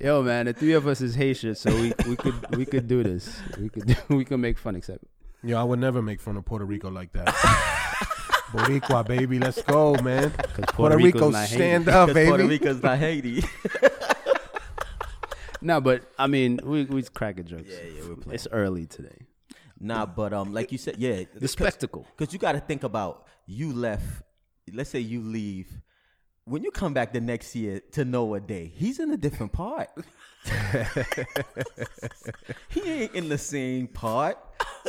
[0.00, 3.02] Yo, man, the three of us is Haitian, so we, we could we could do
[3.02, 3.34] this.
[3.58, 5.04] We could do, we could make fun, except
[5.42, 7.26] Yo, I would never make fun of Puerto Rico like that.
[8.52, 10.32] Boricua, baby, let's go, man.
[10.36, 12.58] because Puerto, Rico, stand up, Because Puerto baby.
[12.58, 13.42] Rico's not Haiti.
[15.62, 17.64] No, but I mean, we we crack a jokes.
[17.66, 18.34] Yeah, yeah, we're playing.
[18.34, 19.26] It's early today.
[19.80, 22.06] nah, but um, like you said, yeah, The spectacle.
[22.16, 24.22] Because you got to think about you left.
[24.72, 25.68] Let's say you leave.
[26.48, 29.88] When you come back the next year to Noah Day, he's in a different part.
[32.68, 34.38] he ain't in the same part.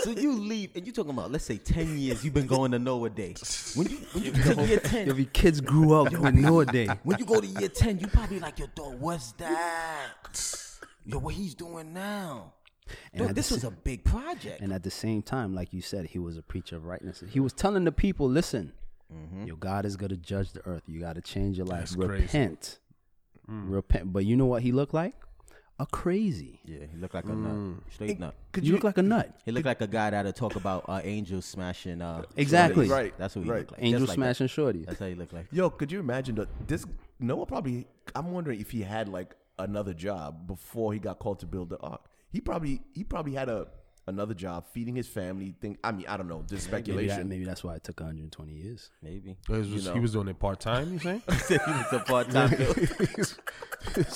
[0.03, 2.79] So you leave, and you talking about let's say ten years you've been going to
[2.79, 3.33] Noah Day.
[3.73, 6.89] When you when you get to year ten, your kids grew up with Noah Day.
[7.01, 10.13] when you go to year 10, you probably like, yo, dog, what's that?
[11.05, 12.53] Yo, what he's doing now?
[13.13, 14.61] And Dog, this was a big project.
[14.61, 17.31] And at the same time, like you said, he was a preacher of righteousness.
[17.33, 18.73] He was telling the people, listen,
[19.13, 19.45] Mm-hmm.
[19.47, 20.83] your God is going to judge the earth.
[20.87, 21.79] You got to change your life.
[21.91, 22.23] That's crazy.
[22.23, 22.79] Repent.
[23.47, 24.11] Repent.
[24.11, 25.15] But you know what he looked like?
[25.79, 26.59] A crazy.
[26.65, 27.83] yeah, he looked like a nut.
[27.91, 28.33] Straight nut.
[28.51, 29.39] Could you look like a nut.
[29.45, 32.01] He looked like a guy that'll talk about uh, angels smashing.
[32.01, 32.87] Uh, Exactly.
[32.87, 32.91] shorties.
[32.91, 33.59] Right, That's what he right.
[33.59, 33.83] looked like.
[33.83, 34.79] Angel Just like smashing shorty.
[34.79, 34.87] That.
[34.87, 35.45] That's how he looked like.
[35.51, 36.83] Yo, could you imagine that this
[37.19, 37.87] Noah probably?
[38.15, 41.77] I'm wondering if he had like another job before he got called to build the
[41.77, 42.01] ark.
[42.29, 43.67] He probably he probably had a
[44.07, 45.55] another job feeding his family.
[45.59, 47.29] Think I mean I don't know, just Maybe, that, speculation.
[47.29, 48.89] maybe that's why it took 120 years.
[49.01, 49.37] Maybe.
[49.49, 49.93] It was just- know.
[49.93, 50.93] He was doing it part time.
[50.93, 51.21] You saying?
[51.27, 52.51] he was a part time.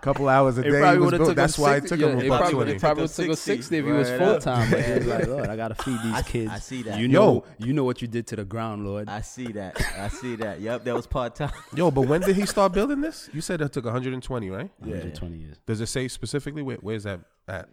[0.00, 2.18] couple hours a It probably would have took That's why 60, it took yeah, him
[2.20, 2.72] it about probably, twenty.
[2.72, 4.70] it probably Took took him him 60, 60 if he was right full time.
[4.70, 6.50] But he was like, Lord, I got to feed these I- kids.
[6.52, 6.98] I see that.
[6.98, 7.20] You Yo.
[7.20, 9.08] know, you know what you did to the ground, Lord.
[9.08, 9.80] I see that.
[9.98, 10.60] I see that.
[10.60, 11.52] Yep, that was part time.
[11.74, 13.28] Yo, but when did he start building this?
[13.32, 14.70] You said it took 120, right?
[14.78, 15.56] 120 years.
[15.66, 17.68] Does it say specifically where, where's that at?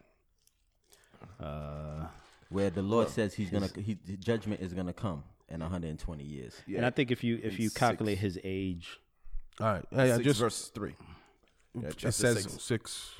[1.39, 2.07] Uh,
[2.49, 6.53] Where the Lord says He's gonna, he, judgment is gonna come in 120 years.
[6.67, 7.79] yeah, And I think if you if you Six.
[7.79, 8.99] calculate his age,
[9.59, 10.95] All right, yeah, yeah six just verse three.
[11.79, 12.63] Yeah, it says six.
[12.63, 13.11] six.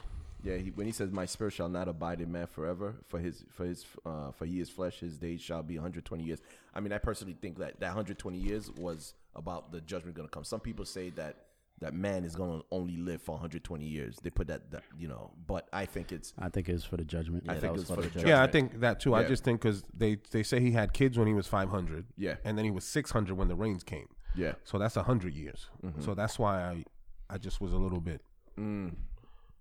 [0.43, 3.43] Yeah, he, when he says, "My spirit shall not abide in man forever," for his
[3.49, 6.39] for his uh, for he is flesh, his days shall be 120 years.
[6.73, 10.32] I mean, I personally think that that 120 years was about the judgment going to
[10.32, 10.43] come.
[10.43, 11.36] Some people say that
[11.80, 14.18] that man is going to only live for 120 years.
[14.24, 17.04] They put that, that you know, but I think it's I think it's for the
[17.04, 17.44] judgment.
[17.50, 18.28] I think it's for for the the judgment.
[18.30, 19.14] Yeah, I think that too.
[19.14, 22.06] I just think because they they say he had kids when he was 500.
[22.18, 22.36] Yeah.
[22.46, 24.08] and then he was 600 when the rains came.
[24.36, 24.54] yeah.
[24.64, 25.68] So that's 100 years.
[26.00, 26.86] So that's why I
[27.30, 28.22] I just was a little bit
[28.58, 28.94] Mm.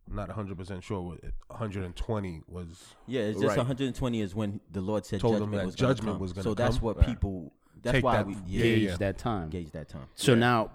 [0.07, 1.00] not 100 percent sure.
[1.00, 2.94] What 120 was.
[3.09, 3.59] Yeah, it's just Right.
[3.59, 6.20] 120 is when the Lord said Told them judgment that was gonna judgment come.
[6.20, 7.07] was gonna So that's what Right.
[7.07, 7.53] people.
[7.83, 8.96] That's Take why that- we yeah, yeah, Gauge yeah.
[8.98, 9.50] that time.
[9.50, 10.07] gauge that time.
[10.14, 10.70] So now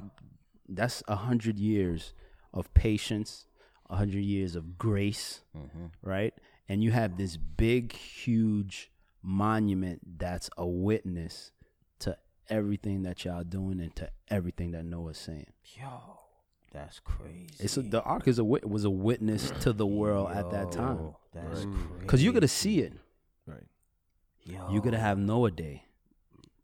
[0.70, 2.14] that's a hundred years
[2.54, 3.46] of patience,
[3.90, 5.86] a hundred years of grace, Mm-hmm.
[6.02, 6.34] right?
[6.68, 8.92] And you have this big, huge
[9.24, 11.52] monument that's a witness
[12.00, 12.18] to
[12.50, 15.48] everything that y'all doing and to everything that Noah's saying.
[15.76, 16.20] Yo,
[16.72, 17.48] that's crazy.
[17.60, 20.98] It's a, the ark is a was a witness to the world at that time
[20.98, 21.70] Yo, That's crazy.
[22.02, 22.94] because you're gonna see it.
[23.48, 23.64] Right.
[24.46, 24.68] Yo.
[24.72, 25.84] You're gonna have Noah Day.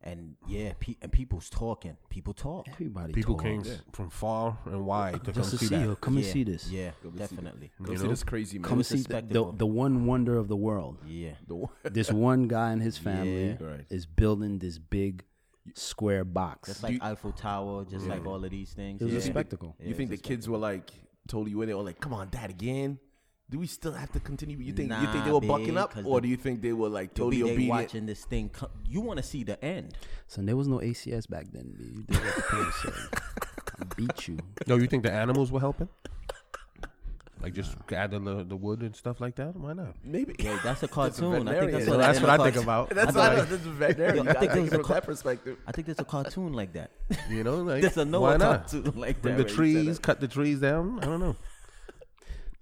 [0.06, 1.98] And yeah, pe- and people's talking.
[2.10, 2.68] People talk.
[2.70, 3.16] Everybody talking.
[3.16, 3.70] People talks.
[3.70, 5.82] came from far and wide to come to see see, that.
[5.86, 6.70] yo, come and see this.
[6.70, 7.72] Yeah, Go definitely.
[7.82, 8.10] Go You see know?
[8.12, 8.70] this crazy man.
[8.70, 11.00] Come was a see the, the the one wonder of the world.
[11.08, 11.32] Yeah.
[11.48, 13.68] The this one guy and his family Yeah.
[13.68, 13.86] Right.
[13.90, 15.24] is building this big
[15.74, 16.70] square box.
[16.70, 19.02] Just like Eiffel Tower, just like all of these things.
[19.02, 19.20] it was yeah.
[19.20, 19.76] a spectacle.
[19.80, 20.92] Yeah, you think the it's a kids were like
[21.28, 23.00] totally with it, or like, "Come on, dad, again"?
[23.50, 24.58] Do we still have to continue?
[24.58, 27.14] You think you think they were bucking up, or do you think they were like
[27.14, 27.70] totally be they obedient?
[27.80, 28.50] watching this thing.
[28.50, 29.94] co- You want to see the end.
[30.28, 31.76] So there was no ACS back then.
[31.78, 31.84] B.
[31.86, 32.94] You did what the parents said.
[33.80, 34.40] I beat you.
[34.66, 35.90] Yo, you think the animals were helping?
[37.42, 39.56] Like just gather the, the wood and stuff like that?
[39.56, 39.94] Why not?
[40.04, 40.34] Maybe.
[40.40, 41.46] Yeah, that's a That's a cartoon.
[41.46, 41.90] Think that's veterinarian.
[41.92, 42.90] what, that's what a I think about.
[42.90, 44.28] That's I not think- a, that's a veterinarian.
[44.28, 45.58] I think think it was a from that perspective.
[45.68, 46.90] I think there's a cartoon like that.
[47.30, 48.68] You know, like There's a why Noah not?
[48.72, 49.48] cartoon like Bring that.
[49.50, 50.02] the where you said trees, that.
[50.02, 51.00] cut the trees down.
[51.02, 51.36] I don't know.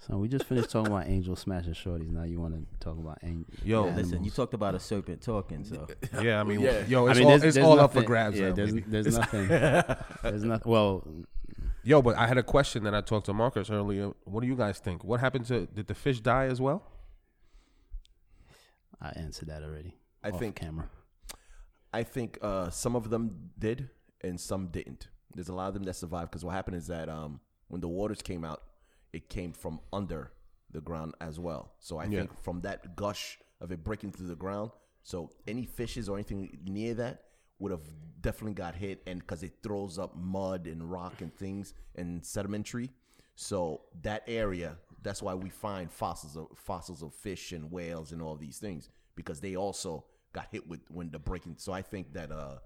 [0.07, 2.11] So we just finished talking about angel smashing shorties.
[2.11, 3.45] Now you want to talk about angel?
[3.63, 5.87] Yo, Yeah, listen, you talked about a serpent talking, so
[6.21, 6.85] Yeah, I mean, Yeah.
[6.87, 8.37] yo, I it's mean, all, there's, it's there's all up for grabs.
[8.37, 9.47] Yeah, there's, there's nothing.
[9.47, 10.71] There's nothing.
[10.71, 11.07] Well,
[11.85, 14.11] Yo, but I had a question that I talked to Marcus earlier.
[14.23, 15.03] What do you guys think?
[15.03, 15.65] What happened to?
[15.65, 16.81] Did the fish die as well?
[19.01, 19.97] I answered that already.
[20.23, 20.89] I off think- camera.
[21.93, 23.89] I think uh, some of them did
[24.21, 25.09] and some didn't.
[25.35, 27.87] There's a lot of them that survived because what happened is that um, when the
[27.89, 28.63] waters came out,
[29.13, 30.31] it came from under
[30.71, 31.73] the ground as well.
[31.79, 32.19] So I Yeah.
[32.21, 34.71] think from that gush of it breaking through the ground,
[35.03, 37.23] so any fishes or anything near that
[37.59, 37.87] would have
[38.19, 42.91] definitely got hit, and because it throws up mud and rock and things and sedimentary,
[43.35, 44.77] so that area.
[45.01, 48.89] That's why we find fossils of fossils of fish and whales and all these things
[49.15, 51.55] because they also got hit with when the breaking.
[51.57, 52.59] So I think that uh,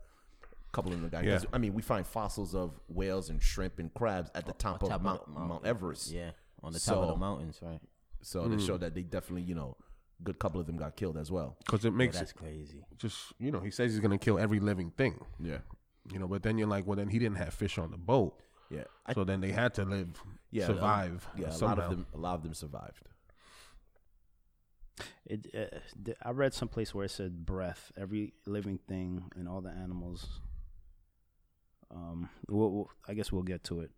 [0.77, 1.23] couple of them got.
[1.23, 1.33] Yeah.
[1.37, 4.79] 'cause, I mean, we find fossils of whales and shrimp and crabs at the top,
[4.79, 5.65] top of of Mount, the Mount.
[5.65, 6.11] Everest.
[6.11, 6.31] Yeah,
[6.63, 7.79] on the top of the mountains, right?
[8.21, 9.75] So they show that they definitely, you know,
[10.23, 11.57] good couple of them got killed as well.
[11.59, 12.83] Because it Yeah, makes that's it crazy.
[12.97, 15.23] just you know he says he's gonna kill every living thing.
[15.39, 15.59] Yeah,
[16.11, 18.39] You know, but then you're like, well, then he didn't have fish on the boat,
[18.69, 20.63] yeah, I, so then they had to live, yeah.
[20.63, 21.27] a- survive.
[21.37, 23.03] yeah, a lot of them, a lot of them survived.
[25.25, 29.69] It, uh, I read someplace where it said breath, every living thing and all the
[29.69, 30.39] animals.
[31.89, 33.91] Um, we'll, we'll, I guess we'll get to it,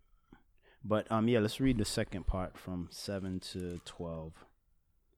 [0.83, 4.33] but um, yeah, let's read the second part from seven to twelve.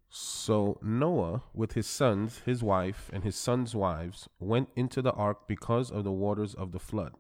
[0.10, 5.48] So Noah, with his sons, his wife, and his sons' wives, went into the ark
[5.48, 7.14] because of the waters of the flood,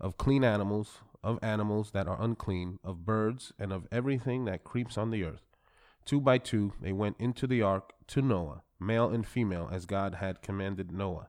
[0.00, 4.98] of clean animals, of animals that are unclean, of birds, and of everything that creeps
[4.98, 5.42] on the earth.
[6.04, 10.16] Two by two they went into the ark to Noah, male and female, as God
[10.16, 11.28] had commanded Noah.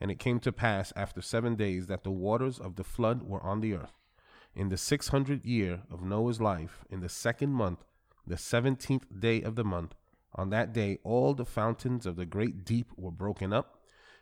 [0.00, 3.42] And it came to pass after seven days that the waters of the flood were
[3.42, 3.92] on the earth.
[4.54, 7.84] In the six hundredth year of Noah's life, in the second month,
[8.26, 9.94] the seventeenth day of the month,
[10.34, 13.78] on that day all the fountains of the great deep were broken up,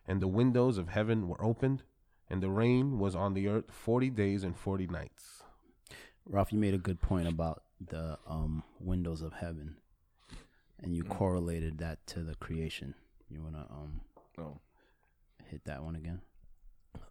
[0.06, 1.82] and the windows of heaven were opened,
[2.28, 5.42] and the rain was on the earth forty days and forty nights.
[6.26, 9.76] Ralph, you made a good point about the um, windows of heaven,
[10.82, 12.94] and you correlated that to the creation.
[13.30, 14.00] You wanna um,
[14.38, 14.58] Oh.
[15.48, 16.20] Hit that one again?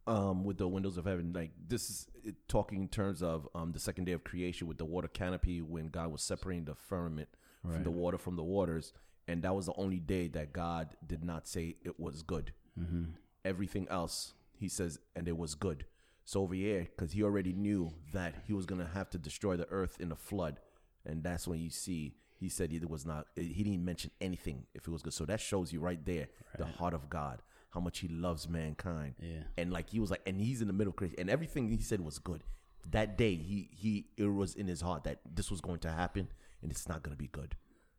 [0.07, 1.33] um, with the windows of heaven.
[1.33, 4.77] Like this is it, talking in terms of um, the second day of creation with
[4.77, 7.29] the water canopy when God was separating the firmament
[7.69, 8.93] from the water from the waters,
[9.27, 12.53] and that was the only day that God did not say it was good.
[12.79, 13.03] Mm-hmm.
[13.43, 15.85] Everything else, He says, and it was good.
[16.23, 19.67] So over here, because He already knew that He was gonna have to destroy the
[19.69, 20.61] earth in a flood,
[21.05, 22.15] and that's when you see.
[22.39, 23.25] He said it was not.
[23.35, 25.13] He didn't mention anything if it was good.
[25.13, 27.41] So that shows you right there the heart of God,
[27.73, 29.43] how much He loves mankind Yeah.
[29.57, 31.79] and like he was like and he's in the middle of creation and everything he
[31.81, 32.43] said was good
[32.89, 36.27] that day he he it was in his heart that this was going to happen
[36.61, 37.55] and it's not going to be good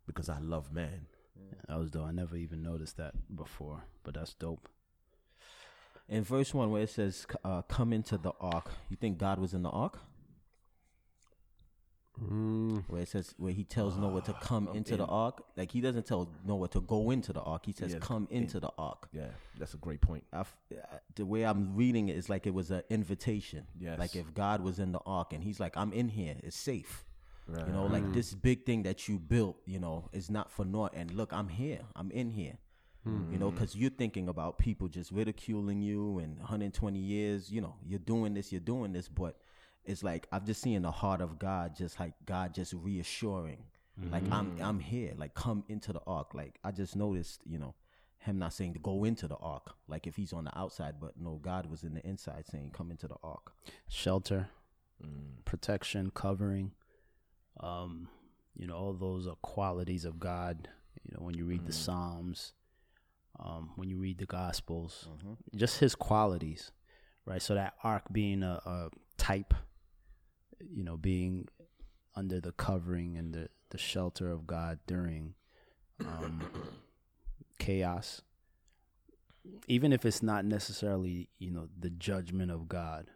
[0.06, 1.06] because i love man
[1.68, 2.06] That was dope.
[2.06, 4.68] I never even noticed that before, but that's dope.
[6.08, 9.52] In verse one, where it says, uh, "Come into the ark," you think God was
[9.54, 10.00] in the ark?
[12.22, 15.70] Mm, Where it says, where He tells Noah to come Come into the ark, like
[15.70, 17.66] He doesn't tell Noah to go into the ark.
[17.66, 18.42] He says, Yeah, "Come in.
[18.42, 19.28] into the ark." yeah
[19.58, 20.44] that's a great point I uh,
[21.16, 23.66] the way I'm reading it is like it was an invitation.
[23.78, 23.98] Yes.
[23.98, 26.36] Like if God was in the ark and He's like, "I'm in here.
[26.42, 27.04] It's safe."
[27.46, 27.66] right.
[27.66, 30.92] You know, like this big thing that you built, you know, is not for naught.
[30.94, 31.80] And look, I'm here.
[31.96, 32.58] I'm in here.
[33.32, 37.50] You know, because you're thinking about people just ridiculing you and 120 years.
[37.50, 39.38] You know, you're doing this, you're doing this, but
[39.88, 43.64] it's like I've just seen the heart of God, just like God just reassuring,
[44.12, 46.34] like I'm I'm here, like come into the ark.
[46.34, 47.74] Like I just noticed, you know,
[48.18, 51.12] him not saying to go into the ark, like if he's on the outside, but
[51.20, 53.52] no, God was in the inside saying come into the ark.
[53.88, 54.48] Shelter,
[55.02, 55.44] Mm.
[55.44, 56.72] protection, covering.
[57.60, 58.08] Um,
[58.56, 60.68] you know, all those are qualities of God.
[61.04, 62.52] You know, when you read the Psalms,
[63.38, 65.06] um, when you read the Gospels,
[65.54, 66.72] just His qualities,
[67.24, 67.40] right?
[67.40, 69.54] So that ark being a, a type,
[70.60, 71.48] you know, being
[72.14, 75.34] under the covering and the, the shelter of God during
[76.00, 76.42] um,
[77.58, 78.22] chaos,
[79.66, 83.06] even if it's not necessarily, you know, the judgment of God.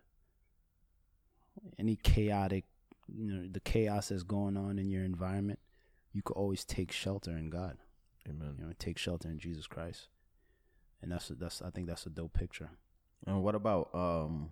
[1.78, 2.64] Any chaotic,
[3.09, 5.59] you know, the chaos that's going on in your environment,
[6.12, 7.76] you could always take shelter in God.
[8.28, 10.09] amen You know, take shelter in Jesus Christ,
[11.02, 12.70] and that's that's I think that's a dope picture.
[13.26, 14.50] And what about um?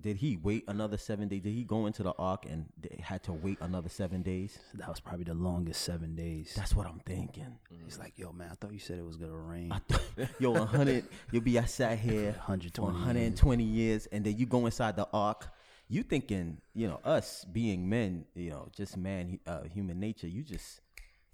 [0.00, 1.42] Did he wait another seven days?
[1.42, 4.58] Did he go into the ark and they had to wait another seven days?
[4.74, 6.52] That was probably the longest seven days.
[6.56, 7.58] That's what I'm thinking.
[7.84, 9.70] He's like, yo, man, I thought you said it was gonna rain.
[9.70, 9.78] I
[10.16, 13.06] th- Yo, 100, you'll be outside here for 120 years.
[13.06, 15.48] 120 years, and then you go inside the ark.
[15.88, 20.26] You thinking, you know, us being men, you know, just man, uh, human nature.
[20.26, 20.80] You just,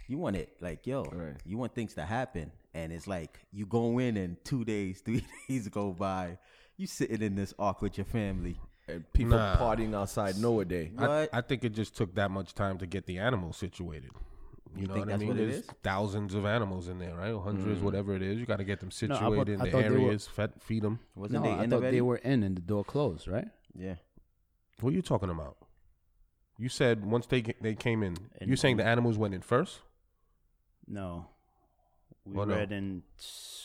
[0.07, 1.37] you want it like, yo, Right.
[1.47, 5.25] you want things to happen, and it's like you go in and two days, three
[5.49, 6.37] days go by.
[6.79, 8.59] You sitting in this ark with your family.
[8.91, 9.57] and people Nah.
[9.59, 10.93] partying outside Noah Day.
[10.97, 11.29] I, What?
[11.35, 14.13] I think it just took that much time to get the animals situated.
[14.75, 15.29] You, know think what I that's mean?
[15.29, 15.67] what it There's is?
[15.67, 15.75] Mm.
[15.83, 17.35] thousands of animals in there, right?
[17.35, 18.39] 100s whatever it is.
[18.39, 20.07] You got to get them No, I situated thought- in I the thought they were-
[20.09, 21.01] areas, fed, feed them.
[21.15, 21.97] Wasn't no, they I in thought already?
[21.99, 23.49] they were in and the door closed, right?
[23.75, 23.97] Yeah.
[24.81, 25.59] What are you talking about?
[26.57, 28.17] You said once they ca- they came in.
[28.41, 29.81] And- You're saying the animals went in first?
[30.87, 31.27] No.
[32.29, 32.57] We Well, no.
[32.57, 33.03] read in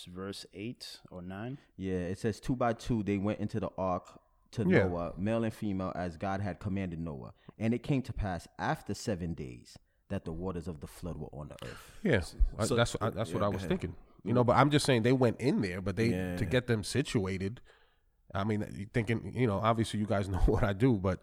[0.09, 1.57] verse 8 or 9.
[1.77, 4.19] Yeah, it says two by two they went into the ark
[4.51, 4.87] to Yeah.
[4.87, 7.33] Noah, male and female, as God had commanded Noah.
[7.59, 9.77] And it came to pass after seven days
[10.09, 11.91] that the waters of the flood were on the earth.
[12.03, 12.21] Yeah,
[12.57, 13.69] I- that's I, that's yeah, what I was ahead.
[13.69, 13.95] thinking.
[14.23, 16.37] You know, but I'm just saying they went in there, but they Yeah.
[16.37, 17.59] to get them situated.
[18.33, 21.21] I mean, thinking, you know, obviously you guys know what I do, but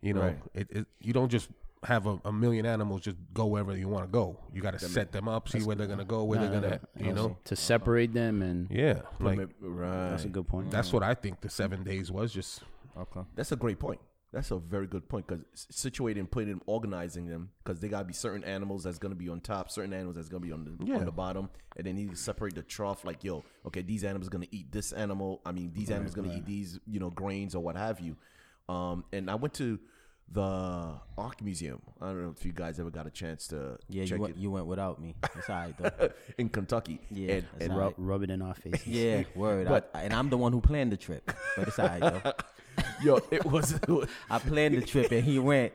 [0.00, 0.38] you know, Right.
[0.54, 1.50] it, it you don't just
[1.84, 4.36] have a, a million animals just go wherever you want to go.
[4.52, 6.80] You got to set them up, see where they're gonna go, where Nah, they're gonna,
[6.96, 10.10] nah, you know, To separate them and yeah, like right.
[10.10, 10.70] that's a good point.
[10.70, 12.32] that's what I think the seven days was.
[12.32, 12.62] Just
[12.96, 13.20] Okay.
[13.36, 14.00] That's a great point.
[14.32, 18.12] That's a very good point because situating, putting them, organizing them, because they gotta be
[18.12, 20.96] certain animals that's gonna be on top, certain animals that's gonna be on the Yeah.
[20.96, 23.04] on the bottom, and then you need to separate the trough.
[23.04, 25.40] Like, yo, okay, these animals gonna eat this animal.
[25.46, 28.16] I mean, these animals gonna eat these, you know, grains or what have you.
[28.68, 29.78] Um, and I went to
[30.32, 31.80] the Ark Museum.
[32.00, 34.36] I don't know if you guys ever got a chance to Yeah, check you went,
[34.36, 35.14] it you went without me.
[35.36, 36.10] It's all right, though.
[36.38, 37.00] in Kentucky.
[37.10, 38.86] Yeah, and, and all Rub, rub it in our faces.
[38.86, 39.68] Yeah, word.
[39.68, 41.30] But- I, and I'm the one who planned the trip.
[41.56, 42.32] But it's all right, though.
[43.02, 43.78] yo, it was
[44.30, 45.72] I planned the trip and he went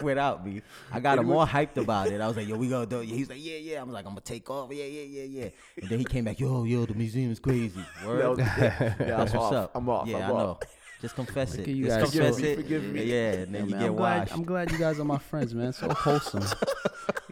[0.00, 0.62] without me.
[0.92, 2.20] I got him all hyped about it.
[2.20, 3.06] I was like, yo, we gonna do it.
[3.06, 3.80] He's like, yeah, yeah.
[3.80, 4.72] I was like, I'm gonna take off.
[4.72, 5.48] Yeah, yeah, yeah, yeah.
[5.82, 7.84] And then he came back, yo, yo, the museum is crazy.
[8.06, 8.38] Word.
[8.38, 9.52] yeah, That's I'm what's off.
[9.52, 9.70] up.
[9.74, 10.06] I'm off.
[10.08, 10.58] Yeah, I'm I know.
[10.98, 11.02] Off.
[11.02, 11.60] Just confess it.
[11.60, 12.10] at you Just guys.
[12.10, 12.56] confess Forgive me, it.
[12.56, 13.04] forgive me.
[13.04, 14.18] Yeah, and then Yeah, you man, get I'm glad.
[14.20, 14.32] washed.
[14.34, 15.72] I'm glad you guys are my friends, man.
[15.72, 16.44] So wholesome.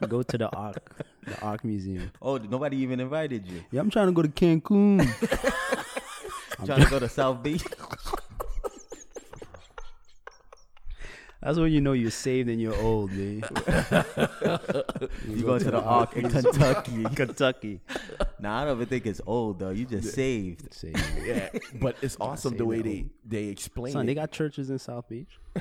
[0.09, 2.11] Go to the Ark, the Ark Museum.
[2.23, 3.65] Oh, nobody even invited you.
[3.73, 5.01] Yeah, I'm trying to go to Cancun.
[6.59, 7.63] I'm Trying to go to South Beach.
[11.43, 13.43] That's when you know you're saved and you're old, man.
[15.29, 17.05] You going to the Ark in Kentucky.
[17.15, 17.81] Kentucky.
[18.39, 19.71] Nah, I don't even think it's old though.
[19.71, 20.73] You just saved.
[20.75, 21.03] Saved.
[21.25, 21.49] Yeah,
[21.81, 22.85] but it's awesome the way that.
[22.85, 24.07] they they explain Son, it.
[24.07, 25.39] they got churches in South Beach.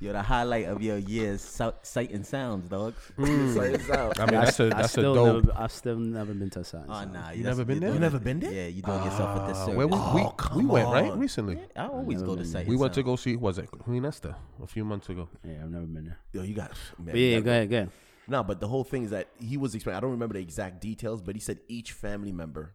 [0.00, 2.94] You're the highlight of your year's so- sight and sounds, dog.
[3.16, 3.54] Mm.
[3.54, 4.18] Sights out.
[4.18, 5.44] I mean, that's a I that's a still dope.
[5.44, 6.86] never, I've still never been to South.
[6.88, 7.90] Oh nah, You never been there?
[7.90, 8.50] doing You it- never been there?
[8.52, 9.76] Yeah, you doing yourself a disservice.
[9.76, 11.20] Where we we, Oh, we come went right on.
[11.20, 11.60] recently.
[11.76, 12.66] I always go to been sight.
[12.66, 13.06] We and went to sound.
[13.06, 15.28] go see was it Queen Esther a few months ago.
[15.44, 16.18] Yeah, I've never been there.
[16.32, 17.06] Yo, you got man.
[17.12, 17.90] But yeah, go gotta ahead, go ahead.
[18.28, 19.96] No, but the whole thing is that he was explaining.
[19.98, 22.74] I don't remember the exact details, but he said each family member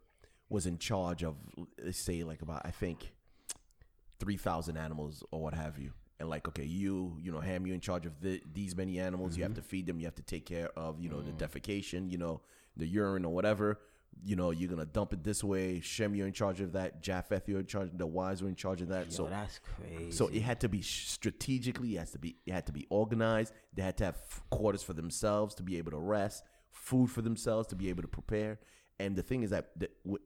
[0.50, 1.36] was in charge of,
[1.84, 3.14] let's say, like about I think
[4.20, 5.92] three thousand animals or what have you.
[6.20, 9.38] And like, okay, you, you know, Ham, you in charge of the, these many animals.
[9.38, 9.62] You have mm-hmm.
[9.62, 10.00] to feed them.
[10.00, 11.38] You have to take care of, you know, the mm.
[11.38, 12.42] defecation, you know,
[12.76, 13.80] the urine or whatever.
[14.24, 15.80] You know, you're gonna dump it this way.
[15.80, 17.02] Shem, you're in charge of that.
[17.02, 17.92] Japheth, you're in charge.
[17.94, 19.06] The wives were in charge of that.
[19.06, 20.12] Yo, so that's crazy.
[20.12, 21.96] so it had to be strategically.
[21.96, 22.38] It has to be.
[22.46, 23.54] It had to be organized.
[23.74, 24.18] They had to have
[24.50, 28.08] quarters for themselves to be able to rest, food for themselves to be able to
[28.08, 28.60] prepare.
[29.00, 29.72] And the thing is that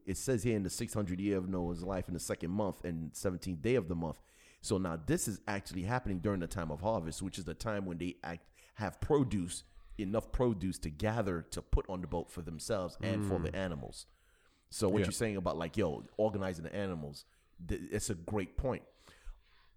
[0.05, 3.11] it says here in the 600 year of Noah's life in the second month and
[3.11, 4.21] 17th day of the month.
[4.61, 7.85] So now this is actually happening during the time of harvest, which is the time
[7.85, 9.63] when they act, have produce
[10.01, 13.55] enough produce to gather to put on the boat for themselves and for the hmm.
[13.55, 14.05] animals.
[14.69, 15.05] So what Yeah.
[15.05, 17.25] you're saying about like yo organizing the animals,
[17.67, 18.83] th- it's a great point.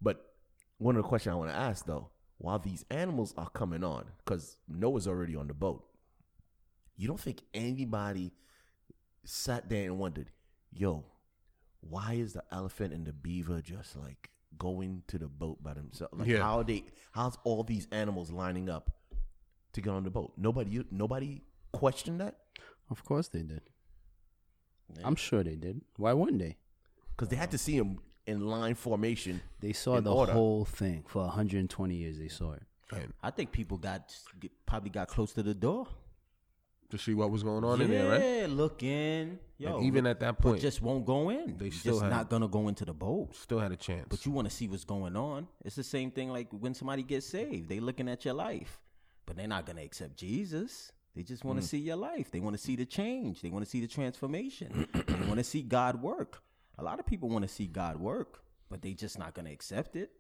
[0.01, 0.35] But
[0.79, 4.07] one of the questions I want to ask though, while these animals are coming on,
[4.19, 5.85] because Noah's already on the boat,
[6.97, 8.33] you don't think anybody
[9.25, 10.31] sat there and wondered,
[10.73, 11.05] yo,
[11.81, 16.15] why is the elephant and the beaver just like going to the boat by themselves?
[16.17, 16.43] Like Yeah.
[16.43, 18.97] how are they how's all these animals lining up
[19.75, 20.33] to get on the boat?
[20.37, 22.39] Nobody you, nobody questioned that?
[22.91, 23.63] Of course they did.
[25.03, 25.81] I'm sure they did.
[25.97, 26.57] Why wouldn't they?
[27.11, 29.41] Because they had to see him in line formation.
[29.61, 30.33] They saw the order.
[30.33, 32.19] whole thing for 120 years.
[32.19, 32.63] They saw it.
[32.93, 35.87] And I think people got get- probably got close to the door.
[36.91, 38.51] to see what was going on yeah, in there, right?
[38.51, 39.39] look in.
[39.59, 41.57] Yo, And even at that but point, just won't go in.
[41.57, 43.35] they Just still had- not gonna go into the boat.
[43.35, 44.07] still had a chance.
[44.11, 45.49] But you want to see what's going on.
[45.65, 47.69] It's the same thing like when somebody gets saved.
[47.69, 48.81] They looking at your life,
[49.27, 50.93] but they're not gonna accept Jesus.
[51.15, 51.69] They just want to mm.
[51.69, 52.31] see your life.
[52.31, 53.41] They want to see the change.
[53.41, 54.89] They want to see the transformation.
[54.93, 56.43] they want to see God work.
[56.77, 59.97] A lot of people want to see God work, but they just not gonna accept
[59.97, 60.11] it.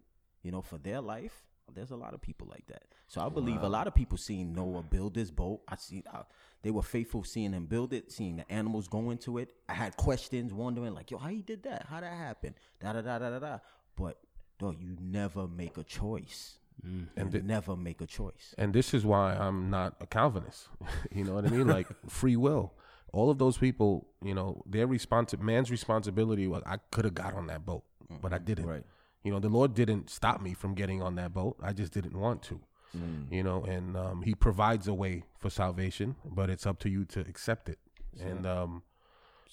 [0.42, 1.42] You know, for their life.
[1.74, 2.82] There's a lot of people like that.
[3.08, 5.62] So I believe a lot of people seen Noah build this boat.
[5.66, 6.22] I see I,
[6.62, 9.54] they were faithful seeing him build it, seeing the animals go into it.
[9.68, 11.86] I had questions, wondering like, yo, how he did that?
[11.88, 12.56] How that happened?
[12.80, 13.58] Da da da da da da.
[13.96, 14.18] But
[14.58, 16.58] dog, you never make a choice.
[16.82, 18.54] And And the- you never make a choice.
[18.58, 20.68] and this is why I'm not a Calvinist.
[21.12, 21.66] you know what I mean?
[21.66, 22.72] Like free will.
[23.12, 27.34] All of those people, you know, their responsi- man's responsibility was I could have got
[27.34, 27.84] on that boat,
[28.20, 28.66] but I didn't.
[28.66, 28.84] Right.
[29.22, 31.56] You know, the Lord didn't stop me from getting on that boat.
[31.62, 32.60] I just didn't want to.
[32.96, 33.32] Mm.
[33.32, 37.04] You know, and um, He provides a way for salvation, but it's up to you
[37.06, 37.78] to accept it.
[38.20, 38.82] And um,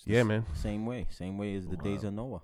[0.05, 0.45] yeah, man.
[0.53, 1.05] Same way.
[1.09, 2.41] Same way as the days of Noah.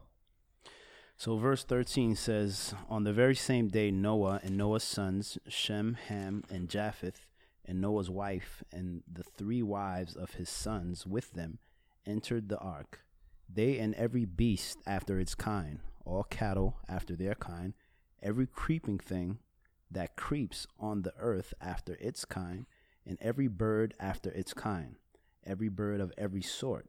[1.19, 6.43] So verse 13 says, On the very same day, Noah and Noah's sons, Shem, Ham,
[6.47, 7.25] and Japheth,
[7.65, 11.57] and Noah's wife, and the three wives of his sons with them,
[12.05, 12.99] entered the ark.
[13.51, 17.73] They and every beast after its kind, all cattle after their kind,
[18.21, 19.39] every creeping thing
[19.89, 22.67] that creeps on the earth after its kind,
[23.07, 24.97] and every bird after its kind,
[25.43, 26.85] every bird of every sort.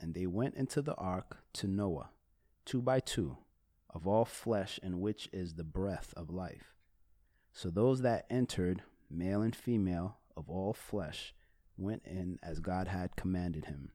[0.00, 2.10] And they went into the ark to Noah,
[2.64, 3.36] two by two,
[3.90, 6.74] of all flesh in which is the breath of life.
[7.52, 11.34] So those that entered, male and female, of all flesh,
[11.76, 13.90] went in as God had commanded him,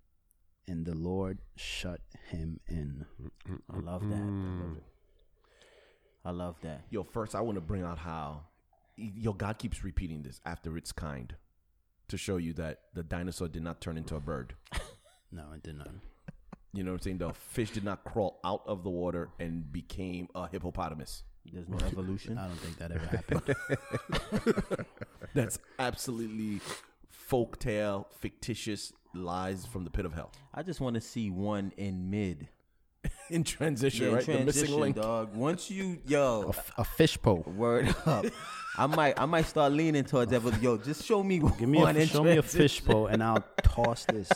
[0.68, 3.06] and the Lord shut him in.
[3.72, 4.16] I love that.
[4.16, 4.84] I love it.
[6.26, 6.82] I love that.
[6.89, 8.44] Yo, first I want to bring out how
[8.96, 11.36] yo God keeps repeating this after its kind
[12.08, 14.56] to show you that the dinosaur did not turn into a bird.
[15.36, 15.89] No, it did not.
[16.74, 17.17] You know what I'm saying?
[17.19, 21.24] The fish did not crawl out of the water and became a hippopotamus.
[21.51, 22.38] There's no evolution.
[22.38, 24.86] I don't think that ever happened.
[25.36, 26.61] That's absolutely
[27.30, 30.32] folktale, fictitious lies from the pit of hell.
[30.53, 32.47] I just want to see one in mid.
[33.30, 34.26] In transition, Yeah, right?
[34.26, 34.95] the missing transition, link.
[34.95, 35.36] dog.
[35.36, 37.43] Once you yo, f- a fish pole.
[37.45, 38.26] word up.
[38.78, 40.63] I might I might start leaning towards evolution.
[40.63, 42.59] Yo, just show me Give me one a in show me a transition.
[42.61, 44.30] fish pole, and I'll toss this.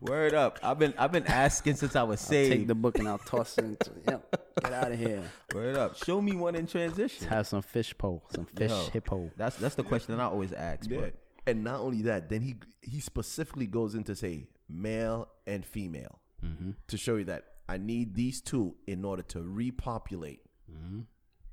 [0.00, 0.58] Word up.
[0.62, 2.52] I've been I've been asking since I was saved.
[2.52, 3.64] I'll take the book and I'll toss it.
[3.64, 4.22] Into, yo,
[4.62, 5.22] get out of here.
[5.54, 5.96] Word up.
[5.96, 7.26] Show me one in Let's transition.
[7.28, 8.88] have some fish pole, some fish Yo.
[8.92, 9.30] hippo.
[9.36, 10.88] That's that's the question that I always ask.
[10.90, 11.00] Yeah.
[11.00, 11.14] But
[11.46, 16.70] And not only that, then he he specifically goes into say male and female mm-hmm.
[16.88, 20.40] to show you that I need these two in order to repopulate.
[20.70, 21.00] Mm-hmm.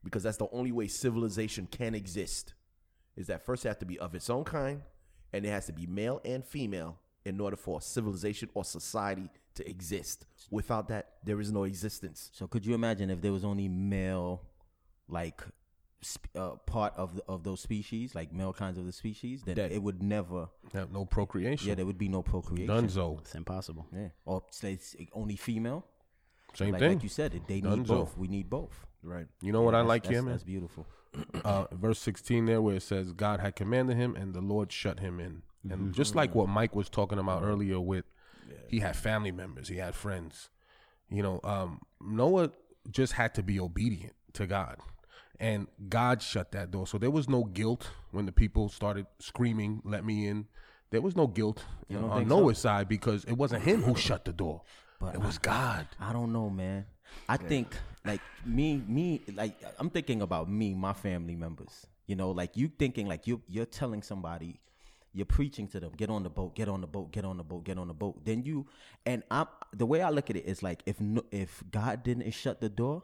[0.04, 2.54] Because that's the only way civilization can exist.
[3.18, 4.84] Is that first it has to be of its own kind,
[5.34, 9.68] and it has to be male and female in order for civilization or society to
[9.70, 10.26] exist.
[10.50, 12.30] Without that, there is no existence.
[12.34, 14.42] so could you imagine if there was only male
[15.10, 15.42] like
[16.04, 19.56] sp- uh, part of the, of those species, like male kinds of the species, then
[19.56, 19.72] Dead.
[19.72, 21.68] it would never Have no procreation.
[21.68, 22.74] yeah, there would be no procreation.
[22.74, 23.20] Dunzo.
[23.20, 23.88] It's impossible.
[23.94, 24.10] Yeah.
[24.26, 25.86] Or say it's only female.
[26.54, 26.94] Same like, thing.
[26.94, 27.88] like you said, it- they need Dunzo.
[27.88, 28.18] both.
[28.18, 28.86] We need both.
[29.04, 29.28] Right.
[29.42, 30.32] you know what I like that's, here, man?
[30.32, 30.86] That's beautiful.
[31.46, 35.00] uh, verse 16 there where it says god had commanded him and the lord shut
[35.00, 35.42] him in
[35.72, 38.06] and just like what mike was talking about earlier with
[38.68, 40.50] he had family members he had friends
[41.10, 42.52] you know um, noah
[42.92, 44.78] just had to be obedient to god.
[45.40, 46.88] And god shut that door.
[46.88, 50.48] So there was no guilt when the people started screaming let me in.
[50.90, 52.40] There was no guilt You don't on think so?
[52.40, 54.62] noah's side because it wasn't him who shut the door.
[55.00, 55.88] But it was god.
[56.00, 56.86] I don't know, man.
[57.30, 61.86] I think like me, me, like I'm thinking about me, my family members.
[62.08, 64.60] You know, like you thinking like you you're telling somebody,
[65.18, 67.44] you're preaching to them, get on the boat, get on the boat, get on the
[67.44, 68.24] boat, get on the boat.
[68.24, 68.68] Then you
[69.06, 72.30] and I'm the way I look at it is like if no, if God didn't
[72.32, 73.04] shut the door,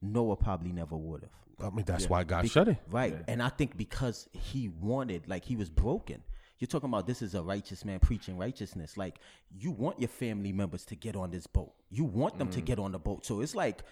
[0.00, 1.66] Noah probably never would have.
[1.72, 3.16] i mean that's why god shut it Right.
[3.28, 6.22] And I think because he wanted, like he was broken.
[6.58, 8.96] You're talking about this is a righteous man preaching righteousness.
[8.96, 9.18] Like
[9.58, 11.72] you want your family members to get on this boat.
[11.90, 13.26] You want them to get on the boat.
[13.26, 13.82] So it's like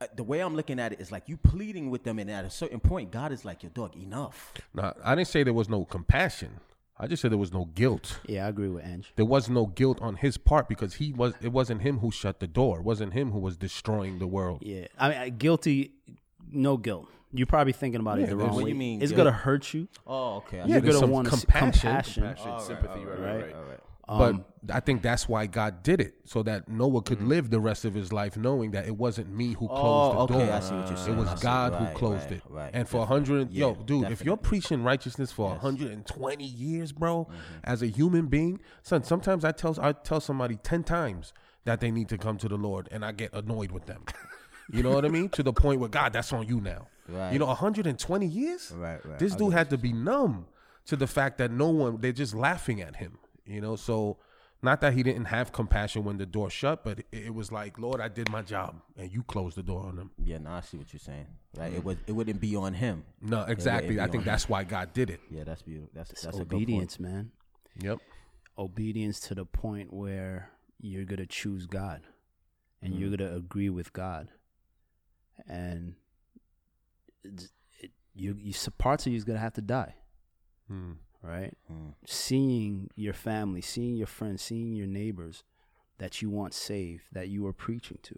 [0.00, 2.44] uh, the way I'm looking at it is like you pleading with them, and at
[2.44, 5.68] a certain point, God is like, "Your dog, enough." now i didn't say there was
[5.70, 6.50] no compassion
[6.98, 9.12] i just said there was no guilt Yeah, I agree with Ange.
[9.16, 12.40] there was no guilt on his part because he was it wasn't him who shut
[12.40, 15.92] the door it wasn't him who was destroying the world Yeah, I mean, guilty,
[16.50, 17.08] no guilt.
[17.32, 18.70] You're probably thinking about it the wrong What way.
[18.70, 19.26] you mean, It's guilt?
[19.26, 19.88] gonna hurt you.
[20.06, 20.58] Oh, okay.
[20.58, 21.80] Yeah, You're there's gonna some want compassion.
[21.80, 22.22] compassion.
[22.22, 23.54] Compassion, sympathy, right, right, right.
[23.54, 23.80] All right.
[24.08, 27.28] Um, but i think that's why god did it so that noah could Mm-hmm.
[27.28, 30.34] live the rest of his life knowing that it wasn't me who closed Oh, the
[30.34, 31.18] okay, door I see what you're saying.
[31.18, 32.70] it was god Right, who closed right, it right.
[32.72, 36.92] and for a hundred yo Yeah, dude if you're preaching righteousness for a 120 years
[36.92, 37.34] bro Mm-hmm.
[37.64, 41.32] as a human being son sometimes i tell i tell somebody 10 times
[41.64, 44.04] that they need to come to the lord and i get annoyed with them
[44.72, 47.32] you know what i mean to the point where god that's on you now Right.
[47.32, 49.18] you know 120 years Right, right.
[49.18, 50.46] this dude had to be numb
[50.86, 54.18] to the fact that no one they're just laughing at him you know so
[54.62, 57.78] not that he didn't have compassion when the door shut but it, it was like
[57.78, 60.60] lord i did my job and you closed the door on him Yeah, no, I
[60.62, 61.26] see what you're saying.
[61.56, 61.72] Right.
[61.72, 61.96] It was.
[62.06, 63.04] It wouldn't be on him.
[63.20, 64.26] no exactly be i on think him.
[64.26, 65.90] that's why god did it Yeah, that's beautiful.
[65.94, 67.30] That's it's that's obedience, man.
[67.80, 67.98] yep
[68.58, 72.00] Obedience to the point where you're gonna choose God,
[72.82, 73.24] and you're Mm-hmm.
[73.24, 74.28] gonna agree with God,
[75.48, 75.94] and
[77.24, 79.94] it's- it, you, you s- parts of you's gonna have to die,
[80.68, 80.92] Hmm.
[81.26, 81.56] Right?
[81.68, 81.94] A good point.
[82.06, 85.44] Seeing your family, seeing your friends, seeing your neighbors
[85.98, 88.14] that you want saved, that you are preaching to,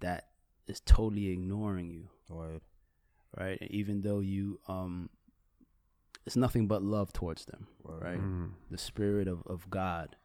[0.00, 0.28] that
[0.66, 2.08] is totally ignoring you.
[2.30, 2.36] Mm.
[2.36, 2.60] Word.
[3.38, 3.58] right?
[3.70, 5.10] Even though you, um,
[6.26, 8.20] it's nothing but love towards them, right?
[8.20, 8.50] Mm.
[8.70, 10.16] The spirit of, of God.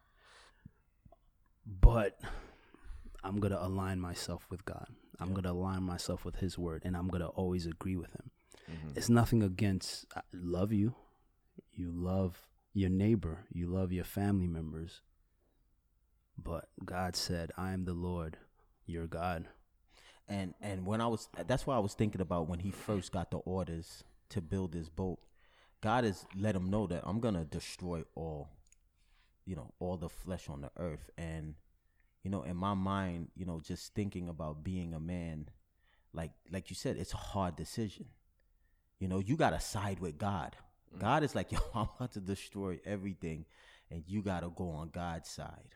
[1.66, 2.20] But
[3.22, 4.86] I'm gonna align myself with God.
[5.18, 8.30] I'm gonna align myself with His word, and I'm gonna always agree with Him.
[8.96, 10.04] It's nothing against.
[10.14, 10.94] I love you.
[11.76, 13.46] You love your neighbor.
[13.52, 15.00] You love your family members.
[16.36, 18.38] But God said, "I am the Lord,
[18.86, 19.48] your God."
[20.28, 23.30] And and when I was that's why I was thinking about when he first got
[23.30, 25.20] the orders to build this boat.
[25.80, 28.48] God has let him know that I'm gonna destroy all,
[29.44, 31.10] you know, all the flesh on the earth.
[31.18, 31.54] And
[32.22, 35.50] you know, in my mind, you know, just thinking about being a man,
[36.12, 38.06] like like you said, it's a hard decision.
[38.98, 40.56] You know, you gotta side with God.
[40.94, 41.00] Mm-hmm.
[41.00, 43.44] God is like, yo, I'm about to destroy everything,
[43.90, 45.74] and you gotta go on God's side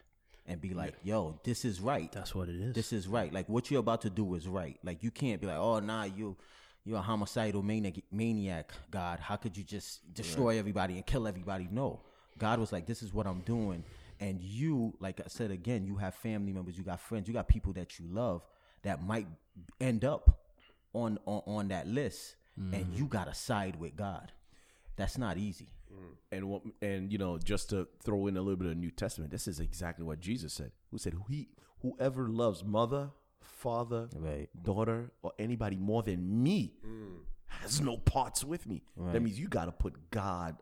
[0.48, 2.10] and be like, yo, this is right.
[2.10, 2.74] That's what it is.
[2.74, 3.32] This is right.
[3.32, 4.78] Like what you're about to do is right.
[4.82, 6.36] Like you can't be like, oh nah, you
[6.84, 9.20] you're a homicidal maniac, maniac, God.
[9.20, 11.68] How could you just destroy everybody and kill everybody?
[11.70, 12.00] No.
[12.38, 13.84] God was like, this is what I'm doing.
[14.20, 17.46] And you, like I said again, you have family members, you got friends, you got
[17.46, 18.42] people that you love
[18.82, 19.26] that might
[19.80, 20.40] end up
[20.94, 22.94] on on, on that list, and mm-hmm.
[22.94, 24.32] you gotta side with God.
[24.98, 25.68] That's not easy.
[25.90, 26.14] Mm.
[26.32, 29.30] And what, and you know, just to throw in a little bit of New Testament,
[29.30, 30.72] this is exactly what Jesus said.
[30.90, 31.48] Who said, "He
[31.80, 34.50] whoever loves mother, father, Right.
[34.62, 37.20] daughter, or anybody more than me mm.
[37.46, 40.56] has no parts with me." That means you got to put God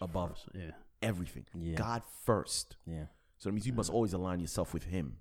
[0.00, 0.70] above yeah.
[1.02, 1.44] everything.
[1.54, 1.74] Yeah.
[1.74, 2.76] God first.
[2.86, 3.06] Yeah.
[3.38, 5.16] So that means you must always align yourself with Him.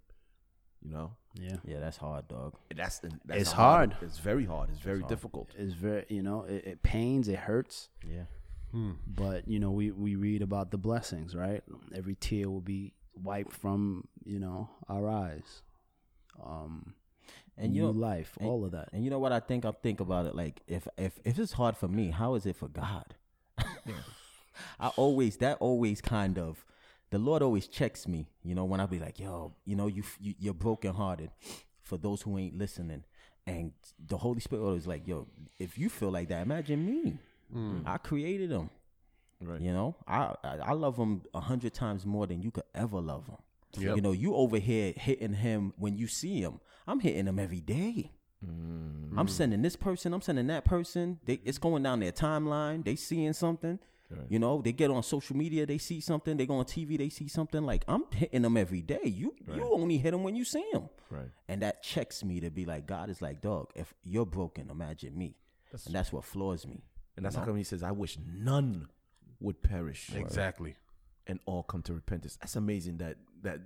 [0.81, 1.57] You know, Yeah.
[1.65, 2.55] Yeah, that's hard, dog.
[2.69, 3.97] And that's, and that's It's a hard.
[4.01, 4.69] It's very hard.
[4.69, 5.49] It's very difficult.
[5.57, 7.89] It's very, you know, it, it pains, it hurts.
[8.07, 8.23] Yeah.
[9.07, 11.63] But you know, we we read about the blessings, right?
[11.93, 15.61] Every tear will be wiped from you know our eyes.
[16.43, 16.93] Um,
[17.57, 18.89] And you new know, life, and- all of that.
[18.93, 19.65] And you know what I think?
[19.65, 22.55] I think about it like if if if it's hard for me, how is it
[22.55, 23.15] for God?
[24.79, 26.65] I always that always kind of
[27.11, 28.29] the Lord always checks me.
[28.43, 31.31] You know when I be like, yo, you know you, you you're brokenhearted.
[31.81, 33.03] For those who ain't listening,
[33.47, 37.17] and the Holy Spirit always like, yo, if you feel like that, imagine me.
[37.55, 37.83] Mm.
[37.85, 38.69] I created them.
[39.41, 39.61] Right.
[39.61, 42.99] You know, I I, I love him a hundred times more than you could ever
[42.99, 43.37] love him.
[43.77, 43.95] Yep.
[43.95, 46.59] You know, you over here hitting him when you see him.
[46.87, 48.11] I'm hitting him every day.
[48.45, 49.13] Mm.
[49.17, 50.13] I'm sending this person.
[50.13, 51.19] I'm sending that person.
[51.25, 52.83] They, it's going down their timeline.
[52.83, 53.79] They seeing something.
[54.27, 55.67] You know, they get on social media.
[55.67, 56.35] They see something.
[56.35, 56.97] They go on TV.
[56.97, 57.63] They see something.
[57.63, 59.01] Like I'm hitting them every day.
[59.03, 60.89] You you only hit them when you see them.
[61.11, 61.29] Right.
[61.47, 63.69] And that checks me to be like, God is like, dog.
[63.75, 65.35] If you're broken, imagine me.
[65.71, 66.83] and that's what floors me.
[67.17, 68.87] And that's how come He says, "I wish none
[69.39, 70.75] would perish." Exactly.
[71.27, 72.37] and all come to repentance.
[72.41, 72.97] That's amazing.
[72.97, 73.59] That that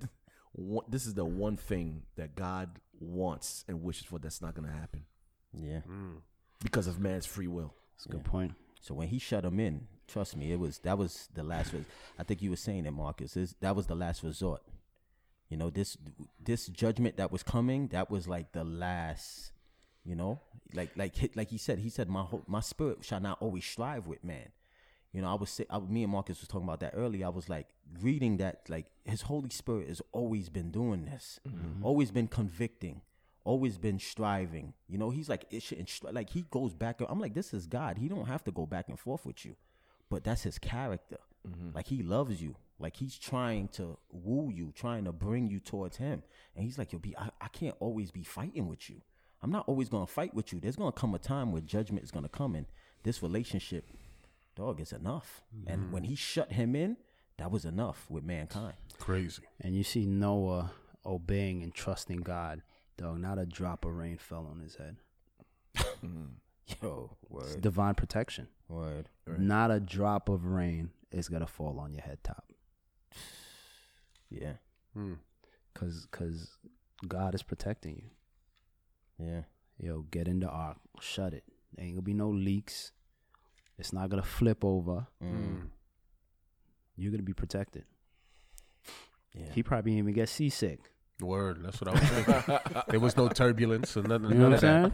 [0.54, 4.20] one, this is the one thing that God wants and wishes for.
[4.20, 5.06] That's not going to happen
[5.54, 5.82] Yeah.
[5.88, 6.18] Mm.
[6.62, 7.74] because of man's free will.
[7.96, 8.54] That's a good point.
[8.82, 11.74] So when he shut him in, trust me, it was that was the last.
[11.74, 11.86] Res-
[12.20, 13.38] I think you were saying it, Marcus.
[13.38, 14.62] Is that was the last resort.
[15.50, 15.98] You know this
[16.44, 17.88] this judgment that was coming.
[17.90, 19.52] That was like the last.
[20.06, 20.42] You know,
[20.74, 21.80] like like he- like he said.
[21.80, 24.50] He said, "My whole, my spirit shall not always strive with man."
[25.14, 27.28] You know, I was I, me and Marcus was talking about that earlier.
[27.28, 27.68] I was like
[28.02, 31.86] reading that like His Holy Spirit has always been doing this, mm-hmm.
[31.86, 33.02] always been convicting,
[33.46, 34.74] always been striving.
[34.90, 37.00] You know, He's like it shouldn't like He goes back.
[37.08, 38.00] I'm like, this is God.
[38.00, 39.56] He don't have to go back and forth with you,
[40.10, 41.20] but that's His character.
[41.48, 41.76] Mm-hmm.
[41.76, 42.56] Like He loves you.
[42.80, 46.24] Like He's trying to woo you, trying to bring you towards Him.
[46.56, 49.02] And He's like, yo, be I, I can't always be fighting with you.
[49.44, 50.60] I'm not always gonna fight with you.
[50.60, 52.66] There's gonna come a time where judgment is gonna come and
[53.04, 53.86] this relationship
[54.56, 55.42] dog is enough.
[55.68, 55.92] And mm-hmm.
[55.92, 56.98] when he shut him in,
[57.38, 58.76] that was enough with mankind.
[59.00, 59.44] Crazy.
[59.60, 60.72] And you see Noah
[61.06, 62.62] obeying and trusting God.
[62.98, 64.96] Dog, not a drop of rain fell on his head.
[65.76, 66.24] Mm-hmm.
[66.82, 68.48] Yo, It's word, divine protection.
[68.70, 69.10] word.
[69.28, 72.46] Not a drop of rain is gonna fall on your head top.
[74.30, 74.54] Yeah,
[74.96, 75.14] hmm.
[75.76, 76.58] Cause, cause
[77.08, 78.10] God is protecting you.
[79.18, 79.42] Yeah.
[79.78, 81.44] Yo, get in the ark, shut it.
[81.76, 82.92] There ain't gonna be no leaks.
[83.78, 85.08] It's not gonna flip over.
[85.24, 85.70] Mm.
[86.96, 87.86] You're gonna be protected.
[89.34, 89.52] Yeah.
[89.54, 90.80] He probably didn't even get seasick.
[91.20, 91.64] Word.
[91.64, 92.82] That's what I was thinking.
[92.90, 94.30] there was no turbulence or nothing.
[94.30, 94.94] You know what I'm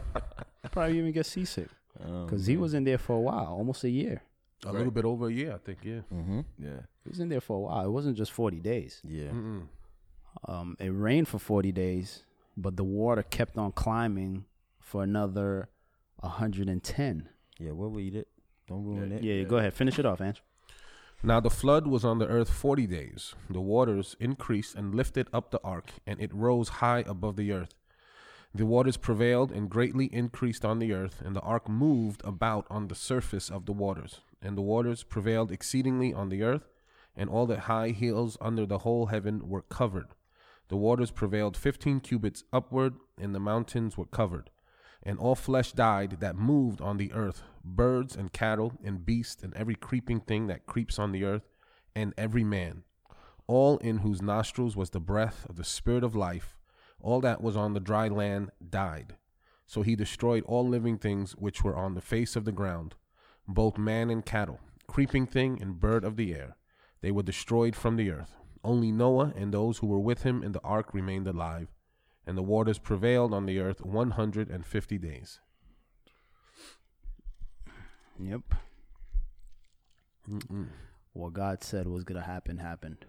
[0.70, 4.22] probably even get seasick because he was in there for a while, almost a year.
[4.66, 5.78] A little bit over a year, I think.
[5.82, 6.00] Yeah.
[6.12, 6.40] Mm-hmm.
[6.58, 6.80] Yeah.
[7.04, 7.84] He was in there for a while.
[7.86, 9.00] It wasn't just 40 days.
[9.04, 9.28] Yeah.
[9.28, 9.62] Mm-mm.
[10.46, 12.24] Um, it rained for 40 days,
[12.60, 14.44] but the water kept on climbing
[14.78, 15.68] for another
[16.16, 17.28] 110.
[17.58, 17.70] Yeah.
[17.72, 18.28] We'll read it.
[18.68, 19.22] Don't ruin it.
[19.22, 19.74] Yeah, go ahead.
[19.74, 20.42] Finish it off, Ange.
[21.22, 23.34] Now the flood was on the earth forty days.
[23.50, 27.74] The waters increased and lifted up the ark, and it rose high above the earth.
[28.54, 32.88] The waters prevailed and greatly increased on the earth, and the ark moved about on
[32.88, 34.20] the surface of the waters.
[34.40, 36.68] And the waters prevailed exceedingly on the earth,
[37.14, 40.08] and all the high hills under the whole heaven were covered.
[40.70, 44.50] The waters prevailed fifteen cubits upward, and the mountains were covered.
[45.02, 49.52] And all flesh died that moved on the earth birds and cattle, and beasts, and
[49.54, 51.48] every creeping thing that creeps on the earth,
[51.94, 52.84] and every man.
[53.48, 56.56] All in whose nostrils was the breath of the Spirit of life,
[57.00, 59.16] all that was on the dry land died.
[59.66, 62.94] So he destroyed all living things which were on the face of the ground,
[63.48, 66.56] both man and cattle, creeping thing and bird of the air.
[67.00, 68.36] They were destroyed from the earth.
[68.62, 71.68] Only Noah and those who were with him in the ark remained alive,
[72.26, 75.40] and the waters prevailed on the earth 150 days.
[78.18, 78.42] Yep.
[81.12, 83.06] What God said was gonna happen happened.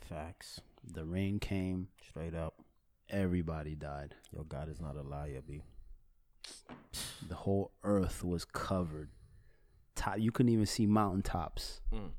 [0.00, 0.60] Facts.
[0.84, 1.88] The rain came.
[2.08, 2.54] Straight up.
[3.08, 4.14] Everybody died.
[4.32, 5.62] Yo, God is not a liar, B.
[7.28, 9.10] The whole earth was covered.
[9.94, 11.80] Top, you couldn't even see mountaintops.
[11.94, 12.10] Mm,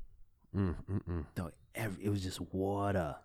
[0.56, 1.24] mm, mm.
[1.34, 3.16] Dog, every, it was just water.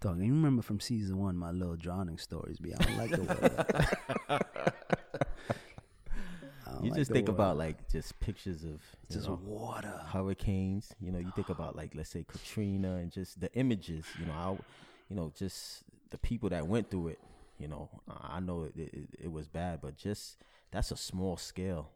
[0.00, 2.58] Dog, you remember from season one my little drowning stories?
[2.58, 3.22] Be I don't like the
[4.28, 4.40] water.
[6.82, 7.36] You like just think water.
[7.36, 10.00] about like just pictures of just know, water.
[10.06, 10.92] hurricanes.
[11.00, 11.54] You know, you think ah.
[11.54, 14.04] about like let's say Katrina and just the images.
[14.18, 14.58] You know, how,
[15.08, 17.20] you know, just the people that went through it.
[17.58, 20.36] You know, I I know it, it, it was bad, but just
[20.70, 21.90] that's a small scale.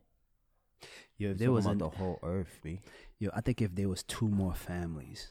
[1.17, 2.81] Yo, if there was about an, the whole earth, B.
[3.19, 5.29] yo, I think if there was two more families,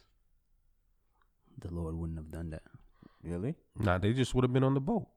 [1.58, 2.64] the Lord wouldn't have done that.
[3.24, 3.56] Really?
[3.80, 5.08] Nah, they just would have been on the boat.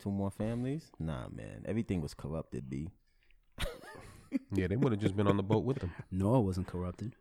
[0.00, 0.90] Two more families?
[0.98, 1.64] Nah, man.
[1.66, 2.90] Everything was corrupted, B.
[4.52, 5.92] Yeah, they would have just been on the boat with them.
[6.12, 7.16] Noah wasn't corrupted.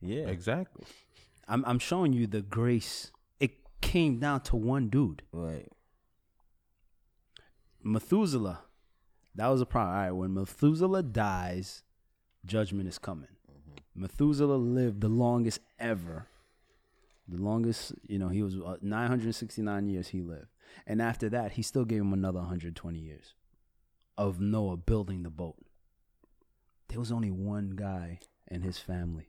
[0.00, 0.26] Yeah.
[0.26, 0.84] Exactly.
[1.46, 3.12] I'm I'm showing you the grace.
[3.38, 5.68] It came down to one dude, Right.
[7.82, 8.60] Methuselah.
[9.36, 9.94] That was a problem.
[9.96, 11.84] All right, when Methuselah dies,
[12.48, 13.28] judgment is coming.
[13.94, 16.26] Methuselah lived the longest ever.
[17.28, 20.46] The longest, you know, he was uh, 969 years he lived.
[20.86, 23.34] And after that, he still gave him another 120 years
[24.16, 25.56] of Noah building the boat.
[26.88, 29.28] There was only one guy and his family.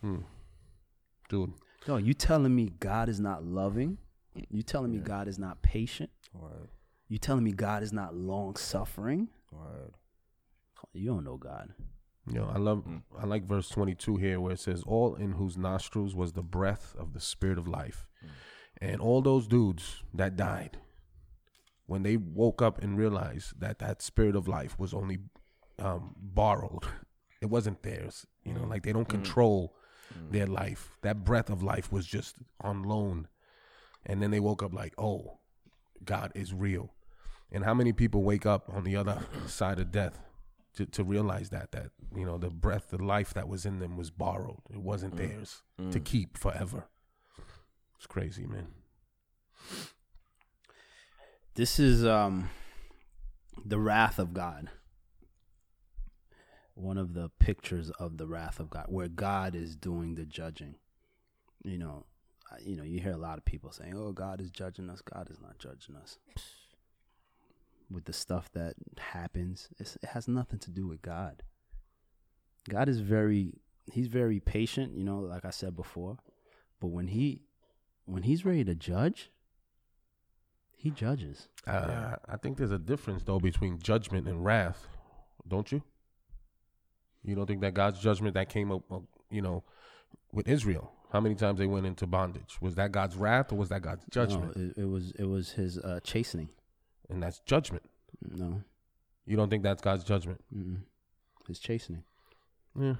[0.00, 0.20] Hmm.
[1.28, 1.52] Dude,
[1.86, 3.98] No, you telling me God is not loving?
[4.50, 6.10] You telling me God is not patient?
[6.32, 6.68] Word.
[7.08, 9.28] You telling me God is not long suffering?
[9.50, 9.92] Word.
[10.92, 11.74] You don't know God.
[12.26, 13.02] you know, I love, mm.
[13.20, 16.94] I like verse 22 here where it says, All in whose nostrils was the breath
[16.98, 18.06] of the Spirit of life.
[18.24, 18.28] Mm.
[18.80, 20.78] And all those dudes that died,
[21.86, 25.18] when they woke up and realized that that Spirit of life was only
[25.78, 26.84] um, borrowed,
[27.40, 28.26] it wasn't theirs.
[28.44, 28.70] You know, mm.
[28.70, 29.74] like they don't control
[30.30, 30.90] their life.
[31.02, 33.28] That breath of life was just on loan.
[34.04, 35.38] And then they woke up like, oh,
[36.04, 36.92] God is real.
[37.50, 40.18] And how many people wake up on the other side of death
[40.76, 43.96] to, to realize that that you know the breath, the life that was in them
[43.96, 44.60] was borrowed.
[44.70, 46.84] It wasn't theirs to keep forever.
[47.96, 48.68] It's crazy, man.
[51.54, 52.50] This is um
[53.64, 54.70] the wrath of God.
[56.74, 60.76] One of the pictures of the wrath of God, where God is doing the judging.
[61.64, 62.06] You know,
[62.64, 65.30] you know, you hear a lot of people saying, "Oh, God is judging us." God
[65.30, 66.18] is not judging us.
[67.92, 71.42] With the stuff that happens, it's, it has nothing to do with God.
[72.68, 73.54] God is very,
[73.92, 74.96] he's very patient.
[74.96, 76.16] You know, like I said before,
[76.80, 77.42] but when he,
[78.06, 79.30] when he's ready to judge,
[80.76, 81.48] he judges.
[81.66, 84.88] Uh, I think there's a difference though between judgment and wrath,
[85.46, 85.82] don't you?
[87.22, 88.82] You don't think that God's judgment that came up,
[89.30, 89.62] you know,
[90.32, 90.92] with Israel?
[91.12, 92.56] How many times they went into bondage?
[92.60, 94.56] Was that God's wrath or was that God's judgment?
[94.56, 96.48] No, it, it was it was his uh, chastening.
[97.12, 97.82] And that's judgment.
[98.26, 98.62] No,
[99.26, 100.40] You don't think that's God's judgment?
[100.54, 100.78] mm-mm.
[101.46, 102.04] his chastening.
[102.78, 102.94] Yeah,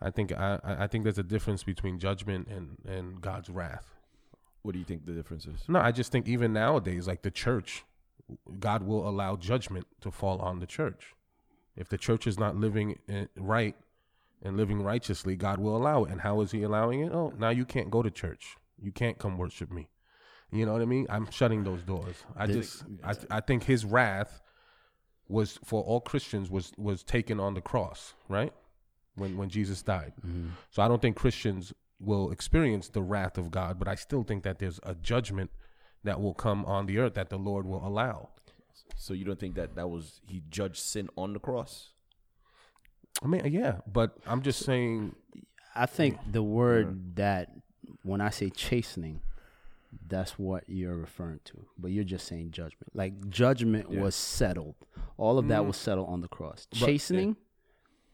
[0.00, 3.86] I think I I I think there's a difference between judgment and and God's wrath.
[4.62, 5.64] What do you think the difference is?
[5.68, 7.84] No, I just think even nowadays, like the church,
[8.60, 11.12] God will allow judgment to fall on the church.
[11.76, 13.74] If the church is not living eh, right
[14.42, 16.12] and living righteously, God will allow it.
[16.12, 17.12] And how is He allowing it?
[17.12, 18.56] Oh, now you can't go to church.
[18.80, 19.88] You can't come worship me.
[20.54, 21.06] You know what I mean?
[21.10, 22.14] I'm shutting those doors.
[22.36, 24.40] I Did- just, I, I think His wrath
[25.28, 28.52] was for all Christians was was taken on the cross, right?
[29.16, 30.12] When when Jesus died.
[30.24, 30.48] Mm-hmm.
[30.70, 34.44] So I don't think Christians will experience the wrath of God, but I still think
[34.44, 35.50] that there's a judgment
[36.04, 38.28] that will come on the earth that the Lord will allow.
[38.96, 41.90] So you don't think that that was he judged sin on the cross?
[43.22, 45.14] I mean, yeah, but I'm just saying,
[45.74, 47.50] I think the word that
[48.02, 49.20] when I say chastening,
[50.06, 51.66] that's what you're referring to.
[51.78, 52.94] But you're just saying judgment.
[52.94, 54.74] Like judgment was settled.
[55.16, 56.66] All of that was settled on the cross.
[56.72, 57.36] Chastening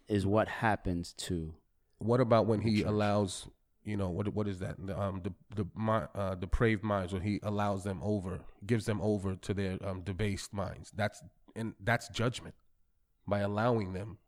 [0.09, 1.55] is what happens to
[1.99, 3.49] what about when He allows
[3.85, 7.23] you know what what is that the, um the the mi- uh, depraved minds when
[7.23, 11.23] he allows them over gives them over to their um debased minds that's
[11.57, 12.55] and that's judgment
[13.27, 14.19] by allowing them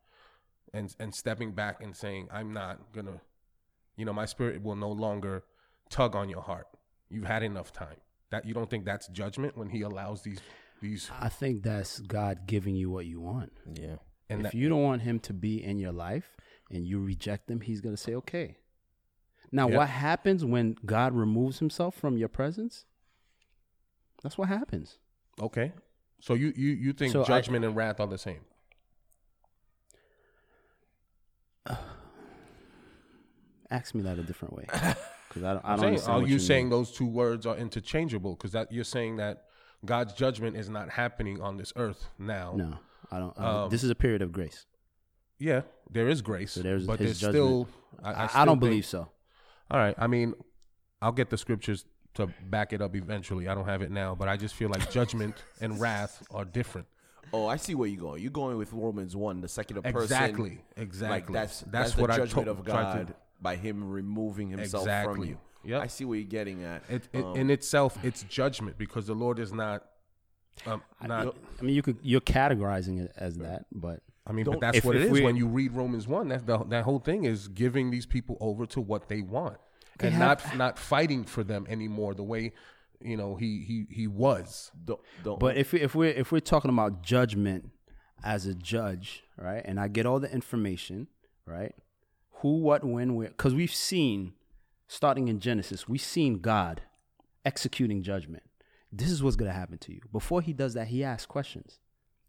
[0.73, 3.21] and and stepping back and saying i'm not gonna
[3.95, 5.43] you know my spirit will no longer
[5.89, 6.67] tug on your heart
[7.13, 7.97] you've had enough time
[8.31, 10.39] that you don't think that's judgment when he allows these
[10.81, 13.53] these I think that's God giving you what you want.
[13.73, 13.97] Yeah.
[14.29, 16.35] and if that, you don't want him to be in your life
[16.71, 18.57] and you reject him, he's going to say, okay.
[19.51, 19.77] Now, Yep.
[19.77, 22.85] what happens when God removes himself from your presence?
[24.23, 24.97] That's what happens.
[25.41, 25.71] okay
[26.19, 28.41] so you you you think So I- judgment and wrath are the same
[33.69, 34.67] Ask me that a different way.
[35.33, 36.69] Because I don't, I don't saying, understand are what you you saying mean.
[36.71, 38.35] those two words are interchangeable?
[38.35, 39.45] Because that you're saying that
[39.85, 42.53] God's judgment is not happening on this earth now.
[42.55, 42.77] No,
[43.11, 43.37] I don't.
[43.39, 44.65] Um, Uh, this is a period of grace.
[45.39, 47.33] Yeah, there is grace, So there's but there's judgment.
[47.35, 47.67] still.
[48.03, 49.09] I, I I, still don't think- believe so.
[49.71, 50.33] All right, I mean,
[51.01, 53.47] I'll get the scriptures to back it up eventually.
[53.47, 56.87] I don't have it now, but I just feel like judgment and wrath are different.
[57.33, 58.21] Oh, I see where you're going.
[58.21, 59.97] You're going with Romans one, the second person.
[60.03, 61.15] Exactly, exactly.
[61.21, 63.87] Like that's That's that's, what the I judgment to- of tried to- God by Him
[63.89, 65.37] removing Himself from you.
[65.65, 65.81] Yep.
[65.81, 66.83] I see what you're getting at.
[66.89, 69.85] It, it, Um, in itself, it's judgment because the Lord is not.
[70.65, 71.35] Um, not.
[71.59, 74.85] I mean, you could you're categorizing it as that, but I mean, but that's if-
[74.85, 76.27] what it if is when you read Romans one.
[76.27, 79.57] That's the that whole thing is giving these people over to what they want
[79.97, 82.53] Okay, and have- not not fighting for them anymore the way
[83.01, 84.71] you know he he he was.
[84.85, 87.69] don't, don't, But if we, if we're if we're talking about judgment
[88.23, 89.61] as a judge, right?
[89.65, 91.07] And I get all the information,
[91.45, 91.73] right?
[92.43, 93.29] Who, what, when, where?
[93.29, 94.33] Because we've seen,
[94.87, 96.83] starting in Genesis, we've seen God
[97.43, 98.43] executing judgment.
[98.91, 100.01] This is what's gonna happen to you.
[100.11, 101.79] Before he does that, he asks questions.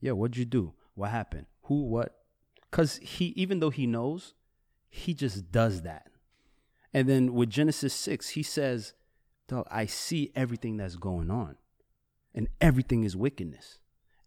[0.00, 0.72] Yeah, what'd you do?
[0.94, 1.46] What happened?
[1.64, 1.82] Who?
[1.84, 2.16] What?
[2.70, 4.34] Because he, even though he knows,
[4.88, 6.08] he just does that.
[6.94, 8.94] And then with Genesis six, he says,
[9.46, 11.56] "Dog, I see everything that's going on."
[12.34, 13.78] and everything is wickedness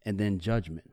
[0.06, 0.90] and then judgment.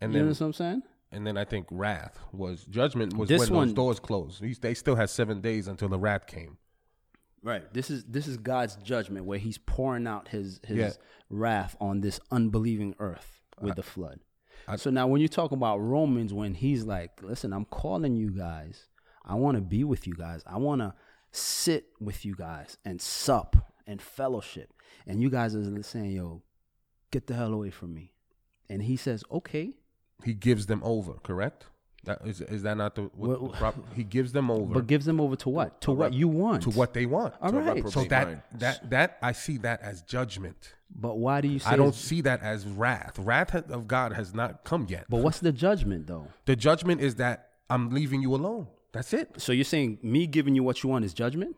[0.00, 0.82] And you then know what I'm saying?
[1.12, 4.42] And then I think wrath was judgment was This when one- those doors closed.
[4.42, 6.56] He's, they still had seven days until the wrath came.
[7.42, 7.72] Right.
[7.74, 10.90] This is this is God's judgment where he's pouring out his his Yeah.
[11.28, 14.20] wrath on this unbelieving earth with I- the flood.
[14.68, 18.30] I- so now when you talk about Romans when he's like, "Listen, I'm calling you
[18.30, 18.88] guys.
[19.24, 20.42] I want to be with you guys.
[20.46, 20.94] I want to
[21.32, 23.56] sit with you guys and sup
[23.88, 24.72] and fellowship."
[25.04, 26.42] And you guys are saying, "Yo,
[27.10, 28.12] get the hell away from me."
[28.68, 29.74] And he says, "Okay."
[30.24, 31.14] He gives them over.
[31.22, 31.66] Correct?
[32.04, 34.86] That is is that not the, what, What- the prop, he gives them over But
[34.88, 35.80] gives them over to what?
[35.82, 36.64] To what you want.
[36.64, 37.34] to what they want.
[37.40, 37.74] All To a right.
[37.76, 38.42] reprobate So that mind.
[38.54, 40.74] that that I see that as judgment.
[40.94, 43.18] But why do you say I don't see that as wrath.
[43.18, 45.06] Wrath of God has not come yet.
[45.08, 46.26] But what's the judgment though?
[46.44, 48.66] The judgment is that I'm leaving you alone.
[48.90, 49.40] That's it.
[49.40, 51.56] So you're saying me giving you what you want is judgment?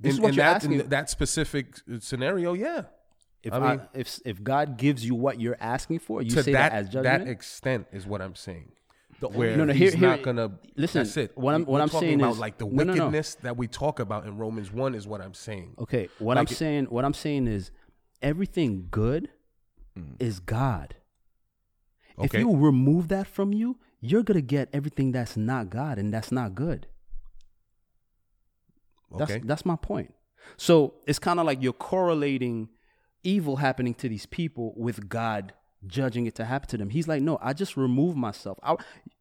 [0.00, 0.72] This in, is what in you're that, asking.
[0.80, 2.82] in that specific scenario, yeah.
[3.42, 6.70] If I I if if God gives you what you're asking for, you say that
[6.70, 7.24] that, as judgment.
[7.24, 8.72] That extent is what I'm saying.
[9.20, 10.52] The Where No, no, he's here- not gonna.
[10.76, 11.36] listen, that's it.
[11.36, 13.66] what I'm- what we're I'm saying about is- like the no, no, wickedness that we
[13.66, 15.74] talk about in Romans one is what I'm saying.
[15.78, 17.70] okay, what Like I'm it- saying, what I'm saying is
[18.22, 19.28] everything good
[19.98, 20.16] mm.
[20.18, 20.96] is God.
[22.22, 26.30] If you remove that from you, you're gonna get everything that's not God, and that's
[26.32, 26.86] not good.
[29.16, 29.40] That's Okay.
[29.44, 30.14] that's my point.
[30.56, 32.68] So it's kind of like you're correlating
[33.22, 35.52] evil happening to these people with God
[35.86, 36.90] judging it to happen to them.
[36.90, 38.58] He's like, no, I just remove myself.
[38.62, 38.76] I,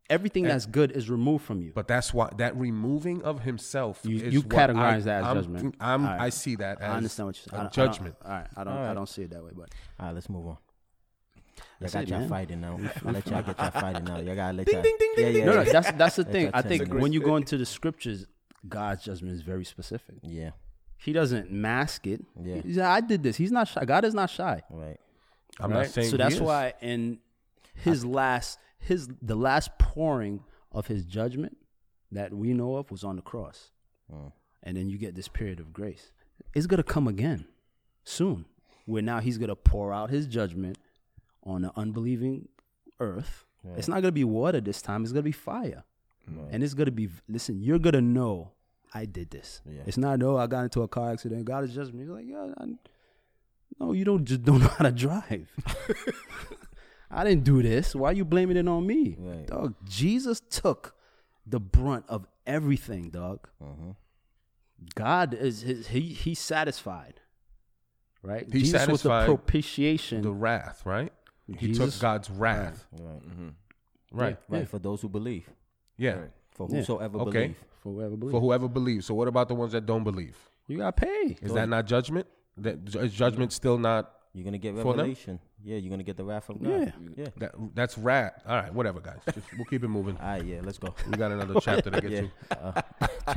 [0.10, 1.72] everything that's good is removed from you.
[1.74, 4.00] But that's why that removing of himself.
[4.04, 5.76] You- is you what categorize I, that as I'm, judgment.
[5.80, 6.22] I'm, All right.
[6.22, 7.62] I see that as I understand what you're saying.
[7.62, 8.16] a I I judgment.
[8.26, 9.70] all right, I don't, All I don't see it that way, but
[10.00, 10.58] All right, let's move on.
[11.82, 12.30] Y'all got it, y'all man.
[12.30, 12.80] fighting now.
[13.06, 14.20] I let y'all get y'all fighting now.
[14.20, 14.84] Y'all gotta let Ding, y'all.
[14.84, 16.50] ding, ding, yeah, ding, yeah, no, no, that's that's the thing.
[16.54, 18.26] I think when you go into the scriptures,
[18.68, 20.16] God's judgment is very specific.
[20.24, 20.52] Yeah,
[21.00, 22.24] He doesn't mask it.
[22.42, 22.62] Yeah.
[22.62, 23.38] He's like, I did this.
[23.38, 23.86] He's not shy.
[23.86, 24.62] God is not shy.
[24.70, 25.00] right.
[25.60, 25.78] I'm right?
[25.80, 26.42] not saying so he that's is.
[26.42, 27.20] why in
[27.74, 31.58] his last his the last pouring of his judgment
[32.12, 33.72] that we know of was on the cross
[34.12, 34.32] Mm.
[34.64, 36.12] and then you get this period of grace
[36.56, 37.46] it's going to come again
[38.04, 38.46] soon
[38.88, 40.80] where now he's going to pour out his judgment
[41.44, 42.48] on the unbelieving
[43.00, 43.46] earth
[43.78, 45.84] it's not going to be water this time it's going to be fire
[46.52, 48.52] and it's going to be listen you're going to know
[48.94, 49.82] i did this Yeah.
[49.86, 52.26] it's not no i got into a car accident god is judging me He's like
[52.28, 52.66] yeah I,
[53.80, 55.48] no you don't just don't know how to drive
[57.12, 57.96] I didn't do this.
[57.96, 59.16] Why are you blaming it on me?
[59.18, 59.48] Right.
[59.48, 60.94] Dog, Jesus took
[61.44, 63.48] the brunt of everything, dog.
[63.60, 63.96] Mhm.
[64.94, 67.20] God is his, he he's satisfied.
[68.22, 68.46] Right?
[68.52, 70.22] He Jesus was the propitiation.
[70.22, 71.12] the wrath, right?
[71.48, 73.22] He Jesus- took God's wrath, Right.
[74.12, 74.38] right?
[74.48, 74.68] Right.
[74.70, 75.50] For those who believe.
[75.98, 76.12] Yeah.
[76.12, 76.32] Right.
[76.60, 76.78] For Yeah.
[76.80, 77.32] whosoever Okay.
[77.48, 77.56] believe.
[77.82, 78.32] For whoever believes.
[78.34, 79.06] For whoever believes.
[79.06, 80.38] So what about the ones that don't believe?
[80.68, 81.40] you got paid.
[81.42, 82.28] Is that not judgment?
[82.58, 84.98] That is judgment still not You're gonna get For them?
[84.98, 85.40] revelation.
[85.64, 86.70] Yeah, you're gonna get the wrath of God.
[86.70, 86.92] Yeah.
[87.16, 87.28] Yeah.
[87.38, 88.44] that that's rat.
[88.46, 89.20] All right, whatever, guys.
[89.34, 90.18] Just, we'll keep it moving.
[90.22, 90.94] All right, yeah, let's go.
[91.10, 92.22] We got another chapter to get Yeah.
[92.52, 92.64] to.
[92.78, 92.82] Uh,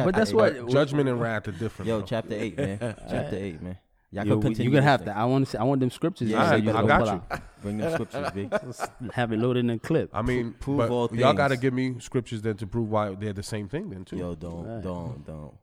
[0.04, 0.36] But that's eight.
[0.36, 1.88] what But judgment and wrath are different.
[1.88, 2.06] Yo, bro.
[2.06, 2.78] chapter eight, man.
[3.08, 3.78] chapter eight, man.
[4.14, 4.68] Y'all Yo, can continue.
[4.70, 5.06] you gonna have thing.
[5.14, 5.18] to.
[5.18, 5.50] I want to.
[5.52, 6.28] See, I want them scriptures.
[6.28, 7.12] Yeah, you All said right, you I gonna got you.
[7.36, 7.42] out.
[7.62, 9.12] Bring them scriptures, big.
[9.14, 10.10] Have it loaded in a clip.
[10.12, 13.14] I mean, prove but all y'all got to give me scriptures then to prove why
[13.14, 14.16] they're the same thing then too.
[14.18, 14.82] Yo, don't, Right.
[14.82, 15.54] don't, don't.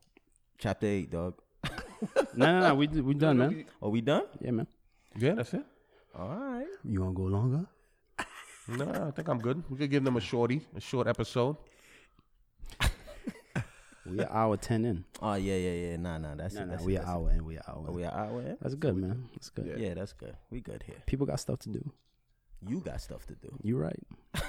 [0.58, 1.36] Chapter eight, dog.
[2.36, 2.76] No, no, no.
[2.76, 3.66] We we done, man.
[3.82, 4.24] Are we done?
[4.40, 4.68] Yeah, man.
[5.18, 5.64] Yeah, that's it.
[6.18, 6.66] All right.
[6.86, 7.66] You wanna go longer?
[8.68, 9.64] No, I think I'm good.
[9.70, 11.58] We could give them a shorty, a short episode.
[14.10, 15.06] We an hour ten in.
[15.22, 15.98] Oh yeah, yeah, yeah.
[15.98, 16.36] Nah, nah.
[16.36, 16.70] That's No, it.
[16.70, 17.46] That's We it, an hour in.
[17.46, 17.84] We an hour.
[17.86, 17.94] Are in.
[17.96, 18.58] we an hour in?
[18.62, 19.30] That's good, man.
[19.34, 19.76] That's good.
[19.78, 19.94] Yeah.
[19.94, 20.36] that's good.
[20.50, 20.98] We good here.
[21.06, 21.92] People got stuff to do.
[22.68, 23.58] You got stuff to do.
[23.64, 24.00] You right.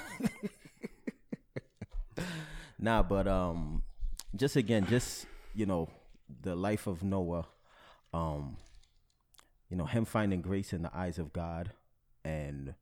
[2.83, 3.83] Nah, but um,
[4.35, 5.87] just again, just you know,
[6.41, 7.45] the life of Noah,
[8.11, 8.57] um,
[9.69, 11.71] you know, him finding grace in the eyes of God,
[12.25, 12.73] and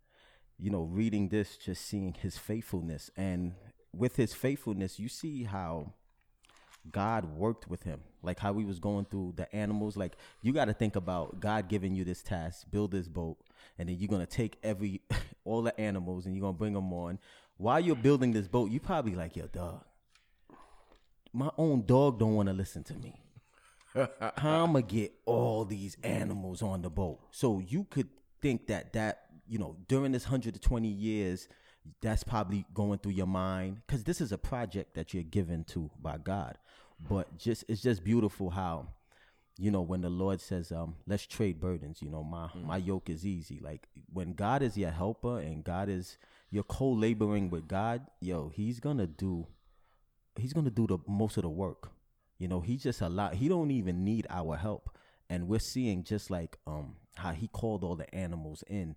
[0.58, 3.56] you know, reading this, just seeing his faithfulness, and
[3.94, 5.92] with his faithfulness, you see how
[6.92, 9.98] God worked with him, like how he was going through the animals.
[9.98, 13.38] Like you got to think about God giving you this task, build this boat,
[13.78, 15.02] and then you're gonna take every
[15.46, 17.20] all the animals and you're gonna bring them on.
[17.58, 19.84] While you're building this boat, you probably like, your dog.
[21.34, 23.22] My own dog don't want to listen to me.
[24.38, 27.20] How I'ma get all these animals on the boat?
[27.32, 28.08] So you could
[28.42, 31.48] think that that you know during this 120 years,
[32.02, 35.90] that's probably going through your mind because this is a project that you're given to
[36.02, 36.58] by God.
[37.00, 38.88] But just it's just beautiful how
[39.58, 43.10] you know when the Lord says, um, "Let's trade burdens." You know, my my yoke
[43.10, 43.60] is easy.
[43.62, 46.18] Like when God is your helper and God is
[46.52, 49.48] you're co-laboring with God, yo, He's gonna do
[50.40, 51.92] he's gonna do the most of the work.
[52.38, 53.36] You know, he just a lot.
[53.36, 54.90] He don't even need our help,
[55.30, 58.96] and we're seeing just like um how he called all the animals in.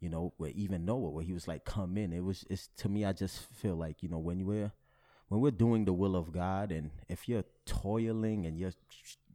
[0.00, 2.44] You know, where even Noah, where he was like, "Come in." It was.
[2.50, 3.04] It's to me.
[3.04, 4.72] I just feel like you know when we're
[5.32, 8.74] when we're doing the will of God, and if you're toiling and you're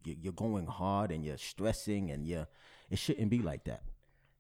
[0.06, 2.46] you're going hard and you're stressing and you're,
[2.92, 3.82] it shouldn't be like that.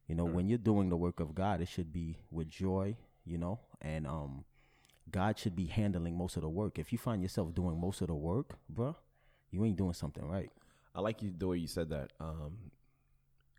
[0.07, 2.95] You know, when you're doing the work of God, it should be with joy.
[3.25, 4.45] You know, and um,
[5.09, 6.77] God should be handling most of the work.
[6.77, 8.95] If you find yourself doing most of the work, bruh,
[9.49, 10.51] you ain't doing something right.
[10.93, 12.71] I like you the way you said that, um,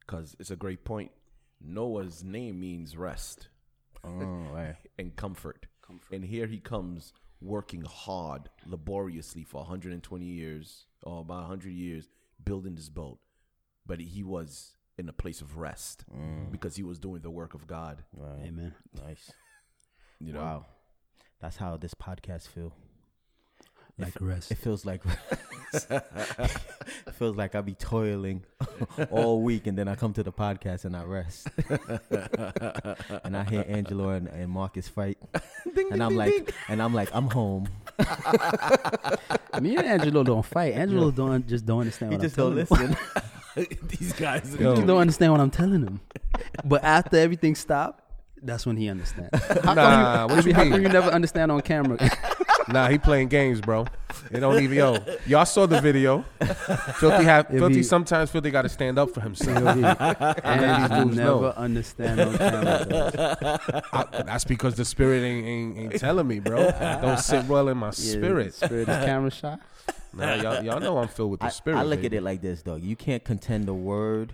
[0.07, 1.11] because it's a great point.
[1.61, 3.49] Noah's name means rest
[4.05, 4.11] Oh,
[4.53, 4.77] right.
[4.99, 5.67] and comfort.
[6.13, 12.09] And here he comes working hard, laboriously for 120 years or about 100 years,
[12.45, 13.19] building this boat.
[13.87, 16.51] But he was in a place of rest mm.
[16.51, 18.03] because he was doing the work of God.
[18.17, 18.47] Right.
[18.47, 18.75] Amen.
[18.95, 19.33] Nice.
[20.21, 20.67] You know, Wow.
[21.41, 22.75] That's how this podcast feel.
[23.97, 24.51] Like fe- rest.
[24.51, 25.03] It feels like
[25.73, 28.45] it feels like I be toiling
[29.11, 31.49] all week and then I come to the podcast and I rest.
[33.25, 35.19] and I hear Angelo and, and Marcus fight.
[35.91, 37.69] And I'm like and I'm like, I'm home.
[39.61, 40.75] Me and Angelo don't fight.
[40.75, 42.13] Angelo don't just don't understand.
[42.13, 43.77] He what just I'm don't telling listen.
[43.89, 44.53] these guys.
[44.53, 46.01] He just don't understand what I'm telling him.
[46.65, 48.05] But after everything stopped,
[48.41, 49.31] that's when he understands.
[49.65, 50.73] How Nah, come what you, you how mean?
[50.73, 51.99] come you never understand on camera?
[52.73, 53.87] Nah, he playing games, bro.
[54.31, 54.99] It don't even yo.
[55.27, 56.25] Y'all saw the video.
[56.97, 59.57] Filthy have If filthy he- sometimes filthy got to stand up for himself.
[59.67, 59.81] and
[60.93, 61.45] you dudes never know.
[61.57, 62.87] understand on camera.
[62.89, 63.83] dog.
[63.93, 66.71] I- that's because the spirit ain't, ain't ain't telling me, bro.
[67.01, 68.55] Don't sit well in my Yeah, spirit.
[68.55, 69.57] spirit is camera shy.
[70.13, 71.79] Nah, y'all, y'all know I'm filled with the I, spirit.
[71.79, 72.07] I look baby.
[72.17, 72.83] at it like this, dog.
[72.83, 74.33] You can't contend the word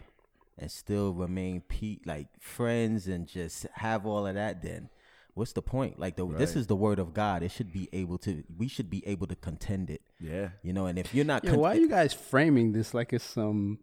[0.59, 4.62] and still remain pe- like friends and just have all of that.
[4.62, 4.89] Then
[5.35, 5.99] what's the point?
[5.99, 7.43] Like the this is the word of God.
[7.43, 8.43] It should be able to.
[8.57, 10.01] We should be able to contend it.
[10.20, 10.49] Yeah.
[10.62, 10.87] You know.
[10.87, 13.78] And if you're not, Yeah, why are you guys framing this like it's some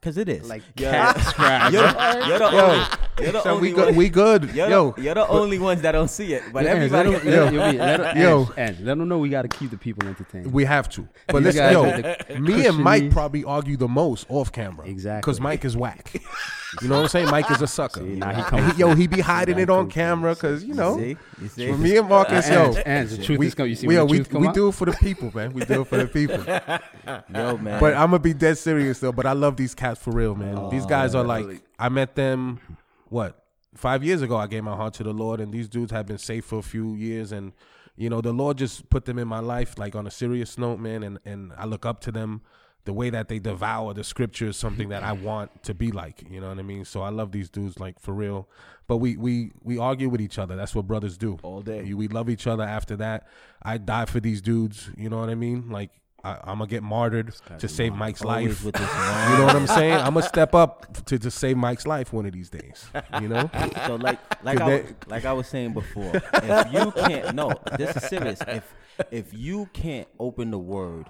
[0.00, 1.12] Because it is like Yeah.
[1.12, 1.72] cat scratch?
[1.72, 2.86] You're, the- you're the Yo, only.
[3.20, 3.84] You're the So only we good.
[3.86, 4.44] one- We good.
[4.54, 7.10] You're, Yo, the, you're the only ones that don't see it, but Yeah, Ange, everybody.
[7.10, 8.40] let them, yo, let, Yo.
[8.40, 10.50] Ange, Ange, let them know we got to keep the people entertained.
[10.52, 11.06] we have to.
[11.26, 14.86] But You listen, yo, me and Mike probably argue the most off camera.
[14.86, 15.20] Exactly.
[15.20, 16.14] Because Mike is whack.
[16.82, 17.30] You know what I'm saying?
[17.30, 18.00] Mike is a sucker.
[18.00, 20.96] See, now he And comes- yo, he be hiding it on camera because you know.
[20.96, 21.66] see, you see.
[21.72, 23.66] For me and Marcus, Uh, yo, Ange, the truth we, is come.
[23.68, 25.52] You see we, yo, we, we do it for the people, man.
[25.52, 26.38] We do it for the people.
[27.34, 27.80] Yo, man.
[27.80, 29.12] But I'm gonna be dead serious though.
[29.12, 30.68] But I love these cats for real, man.
[30.70, 32.60] these guys are like I met them
[33.08, 33.42] what
[33.74, 34.36] five years ago.
[34.36, 36.62] I gave my heart to the Lord, and these dudes have been safe for a
[36.62, 37.52] few years, and
[37.96, 40.78] you know the Lord just put them in my life like on a serious note,
[40.78, 41.02] man.
[41.02, 42.42] And and I look up to them.
[42.84, 46.24] The way that they devour the scripture is something that I want to be like.
[46.30, 46.84] You know what I mean?
[46.84, 48.48] So I love these dudes like for real.
[48.86, 50.56] But we we we argue with each other.
[50.56, 51.82] That's what brothers do All day.
[51.82, 52.64] We, we love each other.
[52.64, 53.26] After that,
[53.62, 54.90] I die for these dudes.
[54.96, 55.68] You know what I mean?
[55.70, 55.90] Like
[56.24, 58.64] I, I'm gonna get martyred to save Mike's life.
[58.64, 58.82] with this
[59.30, 59.92] You know what I'm saying?
[59.94, 62.86] I'm gonna step up to, to save Mike's life one of these days.
[63.20, 63.48] You know?
[63.86, 67.52] So like like I, they- was- like I was saying before, if you can't no,
[67.78, 68.40] this is serious.
[68.48, 68.74] If
[69.10, 71.06] if you can't open the word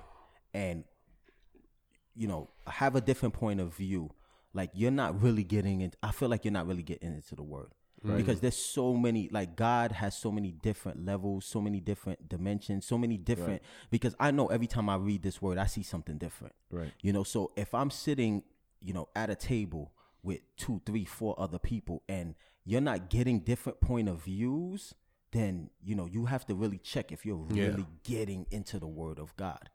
[0.52, 0.84] and
[2.20, 4.10] you know have a different point of view,
[4.52, 5.96] like you're not really getting it.
[6.02, 7.72] I feel like you're not really getting into the word.
[8.02, 12.86] Because there's so many, like God has so many different levels, so many different dimensions,
[12.86, 13.60] so many different.
[13.90, 16.54] Because I know every time I read this word, I see something different.
[16.70, 16.92] Right.
[17.02, 18.42] You know, so if I'm sitting,
[18.80, 19.92] you know, at a table
[20.22, 24.94] with two, three, four other people and you're not getting different point of views,
[25.32, 27.66] then, you know, you have to really check if you're Yeah.
[27.66, 29.68] really getting into the word of God.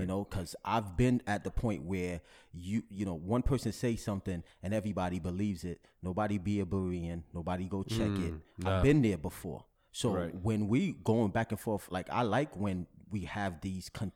[0.00, 2.20] You know, because I've been at the point where
[2.52, 5.80] you, you know, one person say something and everybody believes it.
[6.02, 7.22] Nobody be a Berean.
[7.34, 8.34] Nobody go check it.
[8.60, 9.64] Mm, I've been there before.
[9.92, 10.10] So
[10.42, 14.12] when we going back and forth, like I like when we have these, con-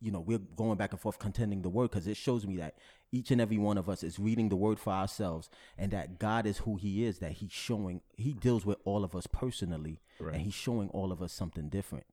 [0.00, 2.76] you know, we're going back and forth contending the word because it shows me that
[3.12, 5.48] each and every one of us is reading the word for ourselves
[5.78, 7.18] and that God is who He is.
[7.18, 10.00] That He's showing, He deals with all of us personally,
[10.34, 12.04] and He's showing all of us something different.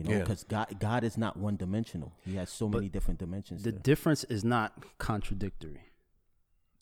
[0.00, 0.18] You know, Yeah.
[0.20, 2.14] because God, God is not one dimensional.
[2.24, 3.62] He has so many different dimensions.
[3.62, 3.80] The there.
[3.80, 5.82] difference is not contradictory.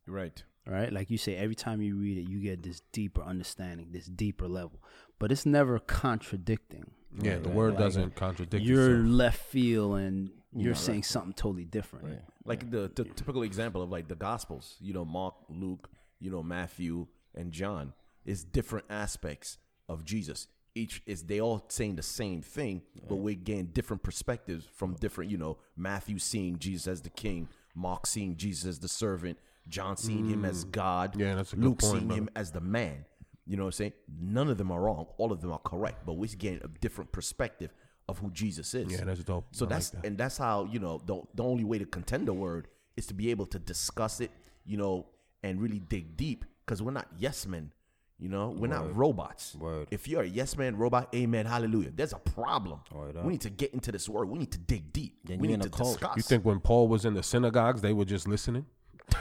[0.07, 0.43] Right.
[0.66, 0.93] right?
[0.93, 4.47] Like you say, every time you read it, you get this deeper understanding, this deeper
[4.47, 4.81] level.
[5.19, 6.93] But it's never contradicting.
[7.21, 9.09] Yeah, the word doesn't contradict You're itself.
[9.09, 12.21] left field and you're saying something totally different.
[12.45, 15.91] Like the, the typical example of like the Gospels, you know, Mark, Luke,
[16.21, 17.93] you know, Matthew, and John
[18.25, 19.59] is different aspects
[19.89, 20.47] of Jesus.
[20.79, 25.31] Each is they all saying the same thing, but we're getting different perspectives from different.
[25.31, 29.97] You know, Matthew seeing Jesus as the King, Mark seeing Jesus as the servant, John
[29.97, 31.20] seeing him as God, Mm.
[31.20, 32.22] Yeah, that's a Luke point, seeing brother.
[32.22, 33.05] him as the man.
[33.47, 33.93] You know what I'm saying?
[34.20, 35.07] None of them are wrong.
[35.16, 37.72] All of them are correct, but we're getting a different perspective
[38.09, 38.93] of who Jesus is.
[38.93, 39.47] Yeah, that's dope.
[39.53, 40.07] So I like that's that.
[40.07, 43.14] and that's how you know the the only way to contend the word is to
[43.14, 44.31] be able to discuss it,
[44.64, 45.07] you know,
[45.43, 47.72] and really dig deep because we're not yes men.
[48.21, 49.55] You know, we're not robots.
[49.55, 49.89] Word.
[49.93, 51.91] If you're a yes man robot, amen, hallelujah.
[51.95, 52.81] There's a problem.
[52.93, 54.29] Oh, word we need to get into this word.
[54.29, 55.19] We need to dig deep.
[55.25, 56.01] Then we you need to cult.
[56.01, 56.16] discuss.
[56.16, 58.66] You think when Paul was in the synagogues, they were just listening?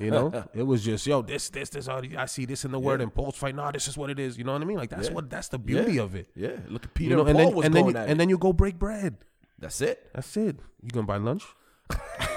[0.00, 1.88] You know, it was just yo, this, this, this.
[1.88, 3.54] all I see this in the word, and Paul's fight.
[3.54, 4.36] No, this is what it is.
[4.36, 4.78] You know what I mean?
[4.78, 5.14] Like that's Yeah.
[5.14, 6.02] what that's the beauty Yeah.
[6.02, 6.28] of it.
[6.34, 8.00] Yeah, look at Peter You know, and and Paul then was and then going you,
[8.00, 8.18] at and it.
[8.18, 9.18] then you go break bread.
[9.58, 10.10] That's it.
[10.14, 10.58] That's it.
[10.82, 11.44] You gonna buy lunch?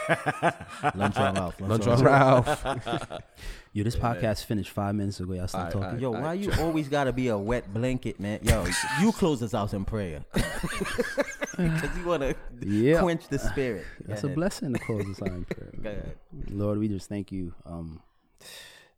[0.95, 1.60] Lunch on Ralph.
[1.62, 2.66] Lunch on on Ralph.
[2.66, 3.05] Ralph.
[3.74, 5.34] Yo, this podcast finished five minutes ago.
[5.34, 5.99] Y'all stop talking.
[5.99, 8.39] Yo, why you always gotta be a wet blanket, man?
[8.41, 8.66] Yo,
[9.01, 13.01] you close us out in prayer because you wanna Yeah.
[13.01, 13.86] quench the spirit.
[14.05, 15.72] That's Go a blessing to close this out in prayer.
[15.82, 16.16] Go ahead.
[16.49, 17.53] Lord, we just thank you.
[17.66, 18.01] Um,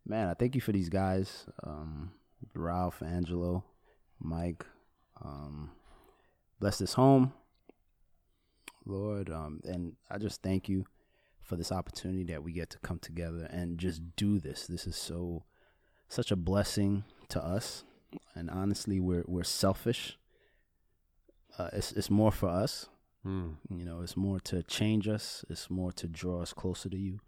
[0.06, 1.46] man, I thank you for these guys.
[1.64, 2.12] Um,
[2.54, 3.64] Ralph, Angelo,
[4.20, 4.66] Mike.
[5.24, 5.72] Um,
[6.62, 7.34] bless this home,
[8.86, 9.30] Lord.
[9.30, 10.86] Um, and I just thank you
[11.50, 14.68] for this opportunity that we get to come together and just do this.
[14.68, 15.44] This is so
[16.08, 17.84] such a blessing to us.
[18.36, 20.20] And honestly, we're we're selfish.
[21.58, 22.88] Uh, it's it's more for us.
[23.26, 23.56] Mm.
[23.70, 25.44] You know, it's more to change us.
[25.50, 27.20] It's more to draw us closer to you.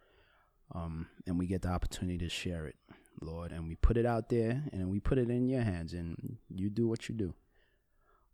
[0.73, 2.75] Um, and we get the opportunity to share it,
[3.21, 3.51] Lord.
[3.51, 6.69] And we put it out there, and we put it in your hands, and you
[6.69, 7.33] do what you do,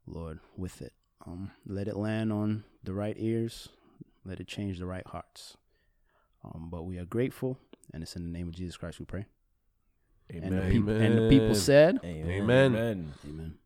[0.06, 0.94] Lord, with it.
[1.26, 3.70] Um, let it land on the right ears.
[4.24, 5.58] Let it change the right hearts.
[6.54, 7.58] Um, but we are grateful,
[7.94, 9.26] and it's in the name of Jesus Christ we pray.
[10.30, 12.42] And the, peop- and the people said, Amen.
[12.42, 12.76] Amen.
[12.76, 13.14] Amen.
[13.28, 13.58] Amen.